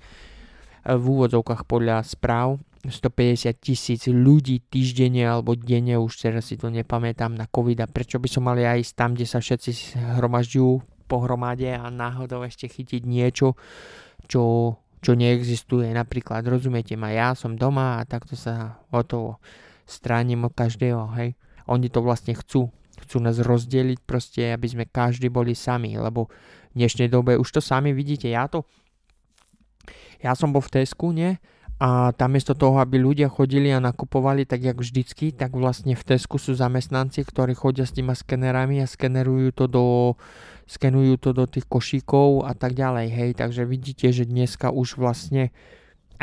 v 0.82 1.04
úvodzovkách 1.06 1.62
podľa 1.66 2.02
správ 2.02 2.58
150 2.82 3.62
tisíc 3.62 4.10
ľudí 4.10 4.58
týždenne 4.66 5.22
alebo 5.22 5.54
denne, 5.54 6.02
už 6.02 6.26
teraz 6.26 6.50
si 6.50 6.58
to 6.58 6.66
nepamätám, 6.66 7.30
na 7.30 7.46
COVID 7.46 7.78
a 7.78 7.86
prečo 7.86 8.18
by 8.18 8.26
som 8.26 8.42
mali 8.50 8.66
aj 8.66 8.98
tam, 8.98 9.14
kde 9.14 9.26
sa 9.26 9.38
všetci 9.38 9.94
hromažďujú 10.18 10.70
pohromade 11.06 11.70
a 11.70 11.86
náhodou 11.94 12.42
ešte 12.42 12.66
chytiť 12.66 13.06
niečo, 13.06 13.54
čo, 14.26 14.74
čo 14.98 15.12
neexistuje. 15.14 15.94
Napríklad, 15.94 16.42
rozumiete 16.42 16.98
ma, 16.98 17.14
ja 17.14 17.38
som 17.38 17.54
doma 17.54 18.02
a 18.02 18.08
takto 18.08 18.34
sa 18.34 18.82
o 18.90 19.06
to 19.06 19.38
stránim 19.86 20.42
od 20.42 20.50
každého, 20.50 21.14
hej. 21.22 21.38
Oni 21.70 21.86
to 21.86 22.02
vlastne 22.02 22.34
chcú. 22.34 22.66
Chcú 22.98 23.16
nás 23.22 23.38
rozdeliť 23.38 24.02
proste, 24.02 24.50
aby 24.50 24.66
sme 24.66 24.84
každý 24.90 25.30
boli 25.30 25.54
sami, 25.54 25.94
lebo 25.94 26.26
v 26.74 26.82
dnešnej 26.82 27.06
dobe 27.06 27.38
už 27.38 27.46
to 27.46 27.60
sami 27.62 27.94
vidíte, 27.94 28.26
ja 28.26 28.50
to 28.50 28.66
ja 30.22 30.38
som 30.38 30.54
bol 30.54 30.62
v 30.62 30.70
Tesku, 30.80 31.10
nie? 31.10 31.42
A 31.82 32.14
tam 32.14 32.38
miesto 32.38 32.54
toho, 32.54 32.78
aby 32.78 33.02
ľudia 33.02 33.26
chodili 33.26 33.74
a 33.74 33.82
nakupovali 33.82 34.46
tak 34.46 34.62
jak 34.62 34.78
vždycky, 34.78 35.34
tak 35.34 35.50
vlastne 35.50 35.98
v 35.98 36.06
Tesku 36.06 36.38
sú 36.38 36.54
zamestnanci, 36.54 37.26
ktorí 37.26 37.58
chodia 37.58 37.82
s 37.82 37.90
týma 37.90 38.14
skenerami 38.14 38.78
a 38.78 38.86
skenerujú 38.86 39.50
to 39.50 39.66
do, 39.66 39.86
skenujú 40.70 41.18
to 41.18 41.34
do 41.34 41.42
tých 41.50 41.66
košíkov 41.66 42.46
a 42.46 42.54
tak 42.54 42.78
ďalej, 42.78 43.06
hej, 43.10 43.30
takže 43.34 43.66
vidíte, 43.66 44.14
že 44.14 44.30
dneska 44.30 44.70
už 44.70 44.94
vlastne 44.94 45.50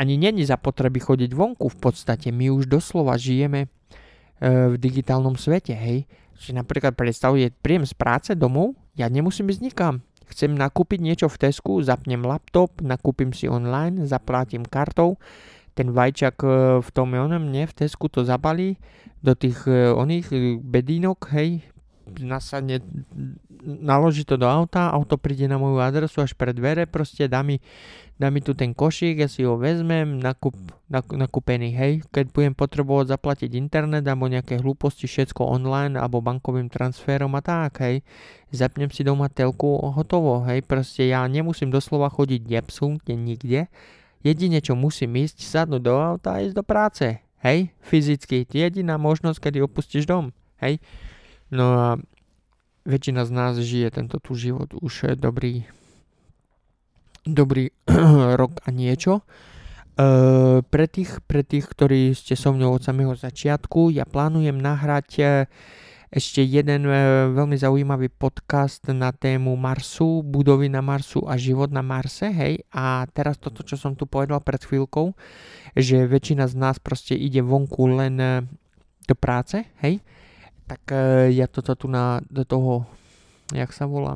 ani 0.00 0.16
není 0.16 0.48
za 0.48 0.56
potreby 0.56 0.96
chodiť 0.96 1.36
vonku 1.36 1.68
v 1.68 1.76
podstate, 1.76 2.32
my 2.32 2.48
už 2.48 2.64
doslova 2.64 3.20
žijeme 3.20 3.68
e, 3.68 3.68
v 4.72 4.80
digitálnom 4.80 5.36
svete, 5.36 5.76
hej, 5.76 6.08
že 6.40 6.56
napríklad 6.56 6.96
predstavuje 6.96 7.52
príjem 7.60 7.84
z 7.84 7.92
práce 7.92 8.32
domov, 8.32 8.80
ja 8.96 9.12
nemusím 9.12 9.52
ísť 9.52 9.60
nikam, 9.60 10.00
chcem 10.30 10.54
nakúpiť 10.54 10.98
niečo 11.02 11.26
v 11.26 11.48
Tesku, 11.48 11.82
zapnem 11.82 12.22
laptop, 12.22 12.78
nakúpim 12.80 13.34
si 13.34 13.50
online, 13.50 14.06
zaplátim 14.06 14.62
kartou, 14.62 15.18
ten 15.74 15.90
vajčak 15.90 16.36
e, 16.42 16.48
v 16.82 16.88
tom 16.94 17.14
onom, 17.14 17.50
nie, 17.50 17.66
v 17.66 17.76
Tesku 17.76 18.06
to 18.10 18.22
zabalí 18.22 18.78
do 19.20 19.34
tých 19.34 19.66
e, 19.66 19.90
oných 19.90 20.26
e, 20.30 20.36
bedínok, 20.60 21.30
hej, 21.34 21.64
nasadne, 22.18 22.82
naloží 23.62 24.26
to 24.26 24.34
do 24.34 24.50
auta, 24.50 24.90
auto 24.90 25.14
príde 25.14 25.46
na 25.46 25.60
moju 25.60 25.78
adresu 25.78 26.24
až 26.24 26.34
pred 26.34 26.56
dvere, 26.56 26.90
proste 26.90 27.30
dá 27.30 27.46
mi, 27.46 27.62
dá 28.18 28.32
mi 28.32 28.42
tu 28.42 28.56
ten 28.58 28.74
košík, 28.74 29.22
ja 29.22 29.28
si 29.30 29.46
ho 29.46 29.54
vezmem, 29.54 30.18
nakup, 30.18 30.58
nakúpený, 30.90 31.70
hej, 31.76 31.92
keď 32.10 32.34
budem 32.34 32.54
potrebovať 32.56 33.14
zaplatiť 33.14 33.50
internet 33.54 34.02
alebo 34.08 34.26
nejaké 34.26 34.58
hlúposti, 34.58 35.06
všetko 35.06 35.46
online 35.46 35.94
alebo 35.94 36.18
bankovým 36.18 36.66
transferom 36.66 37.30
a 37.38 37.42
tak, 37.44 37.78
hej, 37.86 38.02
zapnem 38.50 38.90
si 38.90 39.06
doma 39.06 39.30
telku, 39.30 39.78
hotovo, 39.94 40.42
hej, 40.50 40.66
proste 40.66 41.06
ja 41.06 41.22
nemusím 41.30 41.70
doslova 41.70 42.10
chodiť 42.10 42.42
absolútne 42.58 43.14
nikde, 43.14 43.70
Jedine, 44.20 44.60
čo 44.60 44.76
musím 44.76 45.16
ísť, 45.16 45.40
sadnúť 45.40 45.80
do 45.80 45.96
auta 45.96 46.36
a 46.36 46.44
ísť 46.44 46.52
do 46.52 46.60
práce. 46.60 47.24
Hej, 47.40 47.72
fyzicky. 47.80 48.44
Jediná 48.44 49.00
možnosť, 49.00 49.48
kedy 49.48 49.64
opustíš 49.64 50.04
dom. 50.04 50.36
Hej. 50.60 50.76
No 51.50 51.66
a 51.74 51.88
väčšina 52.86 53.26
z 53.26 53.30
nás 53.34 53.54
žije 53.58 53.90
tento 53.90 54.22
tu 54.22 54.38
život 54.38 54.70
už 54.78 55.18
dobrý 55.18 55.66
dobrý 57.26 57.68
rok 58.40 58.64
a 58.64 58.68
niečo. 58.72 59.20
E, 59.20 59.24
pre, 60.64 60.86
tých, 60.88 61.20
pre 61.28 61.44
tých, 61.44 61.68
ktorí 61.68 62.16
ste 62.16 62.32
so 62.36 62.54
mnou 62.56 62.72
od 62.76 62.82
samého 62.82 63.12
začiatku, 63.12 63.92
ja 63.92 64.08
plánujem 64.08 64.56
nahrať 64.56 65.08
e, 65.20 65.24
ešte 66.10 66.42
jeden 66.42 66.90
veľmi 67.38 67.54
zaujímavý 67.54 68.10
podcast 68.10 68.82
na 68.90 69.14
tému 69.14 69.54
Marsu, 69.54 70.26
budovy 70.26 70.66
na 70.66 70.82
Marsu 70.82 71.22
a 71.22 71.38
život 71.38 71.70
na 71.70 71.86
Marse, 71.86 72.26
hej. 72.34 72.66
A 72.74 73.06
teraz 73.14 73.38
toto, 73.38 73.62
čo 73.62 73.78
som 73.78 73.94
tu 73.94 74.10
povedal 74.10 74.42
pred 74.42 74.58
chvíľkou, 74.58 75.14
že 75.78 76.10
väčšina 76.10 76.50
z 76.50 76.54
nás 76.58 76.82
proste 76.82 77.14
ide 77.14 77.46
vonku 77.46 77.86
len 77.94 78.18
do 79.06 79.14
práce, 79.14 79.62
hej. 79.86 80.02
Tak 80.70 80.82
e, 80.94 81.34
ja 81.34 81.50
toto 81.50 81.74
tu 81.74 81.90
na, 81.90 82.22
do 82.30 82.46
toho, 82.46 82.86
jak 83.50 83.74
sa 83.74 83.90
volá, 83.90 84.14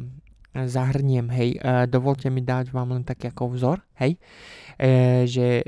zahrniem, 0.54 1.26
hej. 1.34 1.58
Dovolte 1.90 2.30
mi 2.30 2.38
dať 2.38 2.70
vám 2.70 2.94
len 2.94 3.02
taký 3.02 3.34
ako 3.34 3.58
vzor, 3.58 3.82
hej. 3.98 4.14
Že 5.26 5.66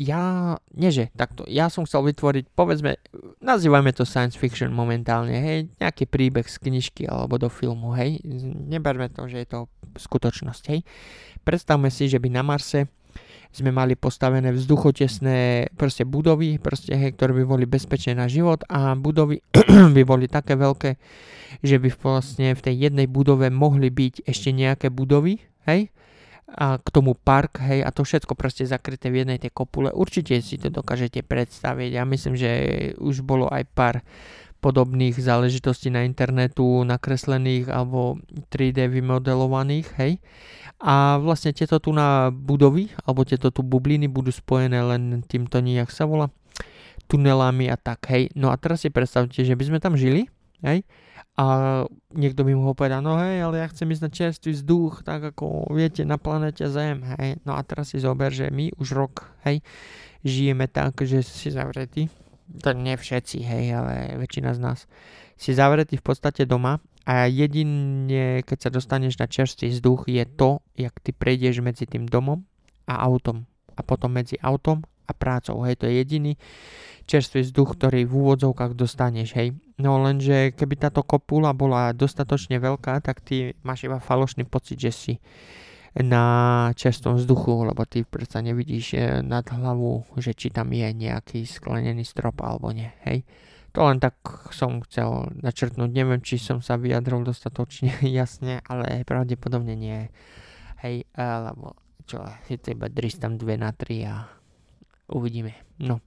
ja, 0.00 0.56
nie 0.72 0.88
takto, 1.12 1.44
ja 1.44 1.68
som 1.68 1.84
chcel 1.84 2.08
vytvoriť, 2.08 2.56
povedzme, 2.56 2.96
nazývame 3.44 3.92
to 3.92 4.08
science 4.08 4.32
fiction 4.32 4.72
momentálne, 4.72 5.36
hej, 5.36 5.58
nejaký 5.76 6.08
príbeh 6.08 6.48
z 6.48 6.56
knižky 6.56 7.04
alebo 7.04 7.36
do 7.36 7.52
filmu, 7.52 7.92
hej, 7.96 8.20
neberme 8.68 9.12
to, 9.12 9.28
že 9.28 9.44
je 9.44 9.48
to 9.48 9.60
skutočnosť, 10.00 10.62
hej. 10.72 10.80
Predstavme 11.44 11.92
si, 11.92 12.08
že 12.08 12.16
by 12.16 12.32
na 12.32 12.40
Marse 12.40 12.88
sme 13.50 13.74
mali 13.74 13.98
postavené 13.98 14.54
vzduchotesné 14.54 15.70
proste 15.74 16.06
budovy, 16.06 16.62
proste, 16.62 16.94
hej, 16.94 17.18
ktoré 17.18 17.34
by 17.42 17.44
boli 17.44 17.64
bezpečné 17.66 18.14
na 18.14 18.30
život 18.30 18.62
a 18.70 18.94
budovy 18.94 19.42
by 19.96 20.02
boli 20.06 20.30
také 20.30 20.54
veľké, 20.54 20.94
že 21.66 21.76
by 21.82 21.88
vlastne 21.98 22.54
v 22.54 22.60
tej 22.62 22.74
jednej 22.90 23.10
budove 23.10 23.50
mohli 23.50 23.90
byť 23.90 24.26
ešte 24.26 24.54
nejaké 24.54 24.94
budovy, 24.94 25.42
hej, 25.66 25.90
a 26.50 26.82
k 26.82 26.88
tomu 26.90 27.14
park, 27.14 27.62
hej, 27.62 27.86
a 27.86 27.94
to 27.94 28.02
všetko 28.02 28.34
proste 28.34 28.66
zakryté 28.66 29.06
v 29.10 29.22
jednej 29.22 29.38
tej 29.38 29.54
kopule. 29.54 29.94
Určite 29.94 30.34
si 30.42 30.58
to 30.58 30.66
dokážete 30.66 31.22
predstaviť. 31.22 31.90
Ja 31.94 32.02
myslím, 32.02 32.34
že 32.34 32.50
už 32.98 33.22
bolo 33.22 33.46
aj 33.46 33.70
pár 33.70 34.02
podobných 34.60 35.16
záležitostí 35.16 35.88
na 35.88 36.04
internetu 36.04 36.84
nakreslených 36.84 37.72
alebo 37.72 38.20
3D 38.52 38.92
vymodelovaných, 38.92 39.88
hej. 39.98 40.20
A 40.80 41.20
vlastne 41.20 41.52
tieto 41.52 41.80
tu 41.80 41.92
na 41.92 42.32
budovy, 42.32 42.88
alebo 43.04 43.24
tieto 43.24 43.52
tu 43.52 43.60
bubliny 43.60 44.08
budú 44.08 44.32
spojené 44.32 44.80
len 44.80 45.24
týmto 45.24 45.60
nijak 45.60 45.92
sa 45.92 46.04
volá, 46.04 46.32
tunelami 47.08 47.68
a 47.72 47.76
tak, 47.80 48.04
hej. 48.12 48.32
No 48.36 48.52
a 48.52 48.56
teraz 48.60 48.84
si 48.84 48.92
predstavte, 48.92 49.44
že 49.44 49.56
by 49.56 49.64
sme 49.64 49.78
tam 49.80 49.96
žili, 49.96 50.28
hej, 50.64 50.84
a 51.40 51.44
niekto 52.12 52.44
by 52.44 52.52
mohol 52.52 52.76
povedať, 52.76 53.00
no 53.00 53.16
hej, 53.16 53.40
ale 53.40 53.64
ja 53.64 53.66
chcem 53.72 53.88
ísť 53.88 54.04
na 54.04 54.10
čerstvý 54.12 54.52
vzduch, 54.60 54.94
tak 55.08 55.32
ako 55.32 55.72
viete, 55.72 56.04
na 56.04 56.20
planete 56.20 56.68
Zem, 56.68 57.00
hej. 57.16 57.40
No 57.48 57.56
a 57.56 57.64
teraz 57.64 57.96
si 57.96 57.98
zober, 58.00 58.28
že 58.28 58.52
my 58.52 58.76
už 58.76 58.92
rok, 58.92 59.24
hej, 59.48 59.64
žijeme 60.20 60.68
tak, 60.68 61.00
že 61.00 61.24
si 61.24 61.48
zavretí. 61.48 62.12
To 62.50 62.74
nie 62.74 62.98
všetci, 62.98 63.38
hej, 63.46 63.64
ale 63.78 64.18
väčšina 64.18 64.50
z 64.54 64.60
nás 64.60 64.78
si 65.38 65.54
zavretí 65.54 65.96
v 65.96 66.04
podstate 66.04 66.44
doma 66.44 66.82
a 67.06 67.30
jedine, 67.30 68.44
keď 68.44 68.58
sa 68.68 68.70
dostaneš 68.70 69.16
na 69.16 69.30
čerstvý 69.30 69.72
vzduch, 69.72 70.10
je 70.10 70.24
to, 70.26 70.60
jak 70.76 70.92
ty 71.00 71.16
prejdeš 71.16 71.64
medzi 71.64 71.88
tým 71.88 72.04
domom 72.04 72.44
a 72.84 73.00
autom. 73.06 73.48
A 73.78 73.80
potom 73.80 74.12
medzi 74.12 74.36
autom 74.42 74.84
a 75.08 75.16
prácou, 75.16 75.64
hej, 75.64 75.80
to 75.80 75.88
je 75.88 75.94
jediný 75.96 76.32
čerstvý 77.08 77.42
vzduch, 77.42 77.74
ktorý 77.74 78.06
v 78.06 78.12
úvodzovkách 78.14 78.78
dostaneš, 78.78 79.34
hej. 79.34 79.56
No 79.80 79.98
lenže 79.98 80.52
keby 80.54 80.76
táto 80.78 81.02
kopula 81.02 81.50
bola 81.56 81.90
dostatočne 81.96 82.60
veľká, 82.60 83.00
tak 83.02 83.24
ty 83.24 83.56
máš 83.64 83.88
iba 83.88 83.98
falošný 83.98 84.44
pocit, 84.46 84.78
že 84.78 84.92
si 84.92 85.14
na 85.98 86.24
čerstvom 86.78 87.18
vzduchu, 87.18 87.66
lebo 87.66 87.82
ty 87.82 88.06
predsa 88.06 88.38
nevidíš 88.38 88.86
eh, 88.94 89.22
nad 89.26 89.42
hlavu, 89.50 90.06
že 90.22 90.34
či 90.34 90.54
tam 90.54 90.70
je 90.70 90.86
nejaký 90.86 91.42
sklenený 91.42 92.06
strop 92.06 92.38
alebo 92.42 92.70
nie, 92.70 92.90
hej. 93.06 93.26
To 93.70 93.86
len 93.86 94.02
tak 94.02 94.18
som 94.50 94.82
chcel 94.82 95.30
načrtnúť, 95.46 95.90
neviem, 95.94 96.18
či 96.18 96.42
som 96.42 96.58
sa 96.58 96.74
vyjadril 96.74 97.22
dostatočne 97.22 98.02
jasne, 98.18 98.62
ale 98.66 99.06
pravdepodobne 99.06 99.74
nie. 99.78 100.10
Hej, 100.82 101.06
alebo 101.14 101.78
čo, 102.10 102.18
je 102.50 102.58
to 102.58 102.74
iba 102.74 102.90
tam 102.90 103.38
2 103.38 103.46
na 103.54 103.70
3 103.70 104.10
a 104.10 104.26
uvidíme. 105.14 105.54
No. 105.78 106.02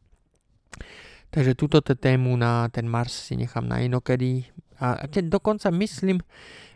Takže 1.31 1.55
túto 1.55 1.79
tému 1.81 2.36
na 2.36 2.67
ten 2.67 2.86
Mars 2.86 3.31
si 3.31 3.39
nechám 3.39 3.63
na 3.63 3.79
inokedy. 3.79 4.43
A 4.84 5.07
keď 5.07 5.39
dokonca 5.39 5.71
myslím, 5.71 6.19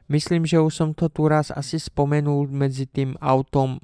myslím, 0.07 0.43
že 0.47 0.59
už 0.63 0.73
som 0.73 0.89
to 0.91 1.11
tu 1.11 1.27
raz 1.27 1.51
asi 1.51 1.79
spomenul 1.79 2.47
medzi 2.51 2.87
tým 2.87 3.15
autom, 3.19 3.79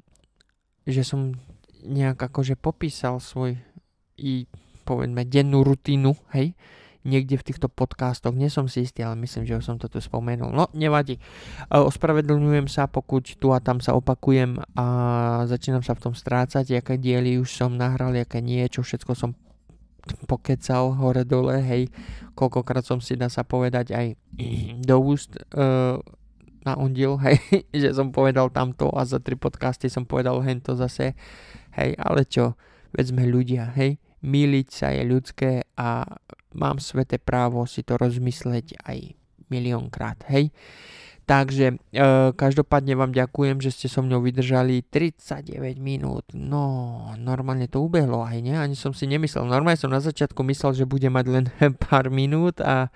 že 0.84 1.04
som 1.04 1.36
nejak 1.84 2.16
akože 2.16 2.56
popísal 2.56 3.20
svoj 3.20 3.60
i 4.16 4.48
povedzme 4.84 5.24
dennú 5.24 5.64
rutínu, 5.64 6.12
hej, 6.36 6.52
niekde 7.04 7.36
v 7.36 7.46
týchto 7.52 7.68
podcastoch, 7.68 8.32
nie 8.32 8.48
som 8.48 8.64
si 8.64 8.88
istý, 8.88 9.04
ale 9.04 9.20
myslím, 9.20 9.44
že 9.44 9.60
už 9.60 9.64
som 9.64 9.76
to 9.76 9.92
tu 9.92 10.00
spomenul. 10.00 10.48
No, 10.52 10.72
nevadí. 10.72 11.20
Ospravedlňujem 11.68 12.68
sa, 12.68 12.88
pokud 12.88 13.20
tu 13.36 13.52
a 13.52 13.60
tam 13.60 13.84
sa 13.84 13.92
opakujem 13.92 14.56
a 14.72 14.86
začínam 15.44 15.84
sa 15.84 15.92
v 15.92 16.08
tom 16.08 16.14
strácať, 16.16 16.80
aké 16.80 16.96
diely 16.96 17.36
už 17.36 17.52
som 17.52 17.76
nahral, 17.76 18.16
aké 18.16 18.40
nie, 18.40 18.64
čo 18.72 18.80
všetko 18.80 19.12
som 19.12 19.36
pokecal 20.28 20.94
hore 20.96 21.24
dole, 21.24 21.60
hej, 21.60 21.88
koľkokrát 22.36 22.84
som 22.84 22.98
si 23.00 23.16
dá 23.16 23.32
sa 23.32 23.42
povedať 23.46 23.94
aj 23.94 24.06
do 24.88 24.96
úst 25.00 25.36
uh, 25.56 25.98
na 26.64 26.74
ondil, 26.76 27.20
hej, 27.24 27.40
že 27.72 27.92
som 27.92 28.10
povedal 28.10 28.52
tamto 28.52 28.92
a 28.92 29.04
za 29.04 29.20
tri 29.20 29.36
podcasty 29.36 29.92
som 29.92 30.08
povedal 30.08 30.40
hento 30.44 30.76
zase, 30.76 31.16
hej, 31.76 31.90
ale 32.00 32.24
čo, 32.28 32.56
veď 32.96 33.04
sme 33.12 33.24
ľudia, 33.28 33.72
hej, 33.76 34.00
míliť 34.24 34.68
sa 34.72 34.88
je 34.92 35.02
ľudské 35.04 35.50
a 35.76 36.08
mám 36.56 36.80
sveté 36.80 37.20
právo 37.20 37.68
si 37.68 37.84
to 37.84 38.00
rozmysleť 38.00 38.80
aj 38.88 38.98
miliónkrát, 39.52 40.24
hej. 40.32 40.48
Takže 41.24 41.66
e, 41.72 42.06
každopádne 42.36 43.00
vám 43.00 43.16
ďakujem, 43.16 43.56
že 43.64 43.72
ste 43.72 43.88
so 43.88 44.04
mnou 44.04 44.20
vydržali 44.20 44.84
39 44.84 45.80
minút. 45.80 46.28
No, 46.36 47.00
normálne 47.16 47.64
to 47.64 47.80
ubehlo 47.80 48.20
aj, 48.20 48.44
nie? 48.44 48.52
Ani 48.52 48.76
som 48.76 48.92
si 48.92 49.08
nemyslel. 49.08 49.48
Normálne 49.48 49.80
som 49.80 49.88
na 49.88 50.04
začiatku 50.04 50.44
myslel, 50.44 50.84
že 50.84 50.84
bude 50.84 51.08
mať 51.08 51.26
len 51.32 51.44
pár 51.88 52.12
minút 52.12 52.60
a 52.60 52.92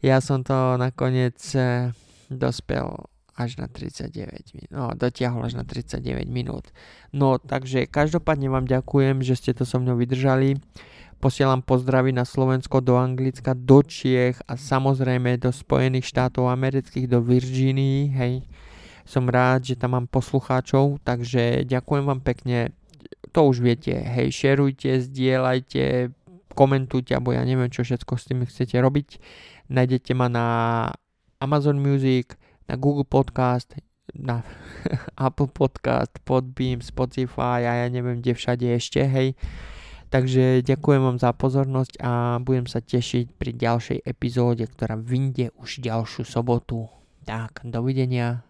ja 0.00 0.18
som 0.24 0.40
to 0.40 0.80
nakoniec 0.80 1.36
e, 1.52 1.92
dospel 2.32 3.12
až 3.36 3.60
na 3.60 3.68
39 3.68 4.56
minút. 4.56 4.72
No, 4.72 4.92
dotiahol 4.96 5.44
až 5.44 5.60
na 5.60 5.64
39 5.64 6.28
minút. 6.32 6.72
No, 7.12 7.36
takže 7.36 7.84
každopádne 7.84 8.48
vám 8.48 8.64
ďakujem, 8.64 9.20
že 9.20 9.36
ste 9.36 9.52
to 9.52 9.68
so 9.68 9.76
mnou 9.76 9.96
vydržali. 10.00 10.56
Posielam 11.22 11.62
pozdravy 11.62 12.10
na 12.10 12.26
Slovensko, 12.26 12.82
do 12.82 12.98
Anglicka, 12.98 13.54
do 13.54 13.78
Čiech 13.86 14.42
a 14.42 14.58
samozrejme 14.58 15.38
do 15.38 15.54
Spojených 15.54 16.10
štátov 16.10 16.50
amerických, 16.50 17.06
do 17.06 17.22
Virginii, 17.22 18.10
hej. 18.10 18.42
Som 19.06 19.30
rád, 19.30 19.70
že 19.70 19.78
tam 19.78 19.94
mám 19.94 20.10
poslucháčov, 20.10 20.98
takže 21.06 21.62
ďakujem 21.62 22.10
vám 22.10 22.26
pekne. 22.26 22.74
to 23.30 23.46
už 23.46 23.62
viete, 23.62 23.94
hej, 23.94 24.34
šerujte, 24.34 24.98
zdieľajte, 24.98 26.10
komentujte, 26.58 27.14
alebo 27.14 27.38
ja 27.38 27.46
neviem, 27.46 27.70
čo 27.70 27.86
všetko 27.86 28.18
s 28.18 28.26
tými 28.26 28.44
chcete 28.50 28.74
robiť. 28.82 29.22
Nájdete 29.70 30.18
ma 30.18 30.26
na 30.26 30.46
Amazon 31.38 31.78
Music, 31.78 32.34
na 32.66 32.74
Google 32.74 33.06
Podcast, 33.06 33.78
na 34.10 34.42
Apple 35.14 35.54
Podcast, 35.54 36.18
Podbeam, 36.26 36.82
Spotify 36.82 37.62
a 37.62 37.72
ja 37.82 37.86
neviem, 37.86 38.18
kde 38.18 38.34
všade 38.34 38.66
ešte, 38.74 39.06
hej. 39.06 39.38
Takže 40.12 40.60
ďakujem 40.60 41.00
vám 41.08 41.16
za 41.16 41.32
pozornosť 41.32 41.96
a 42.04 42.36
budem 42.36 42.68
sa 42.68 42.84
tešiť 42.84 43.32
pri 43.32 43.56
ďalšej 43.56 44.04
epizóde, 44.04 44.68
ktorá 44.68 45.00
vyjde 45.00 45.56
už 45.56 45.80
ďalšiu 45.80 46.28
sobotu. 46.28 46.84
Tak, 47.24 47.64
dovidenia. 47.64 48.44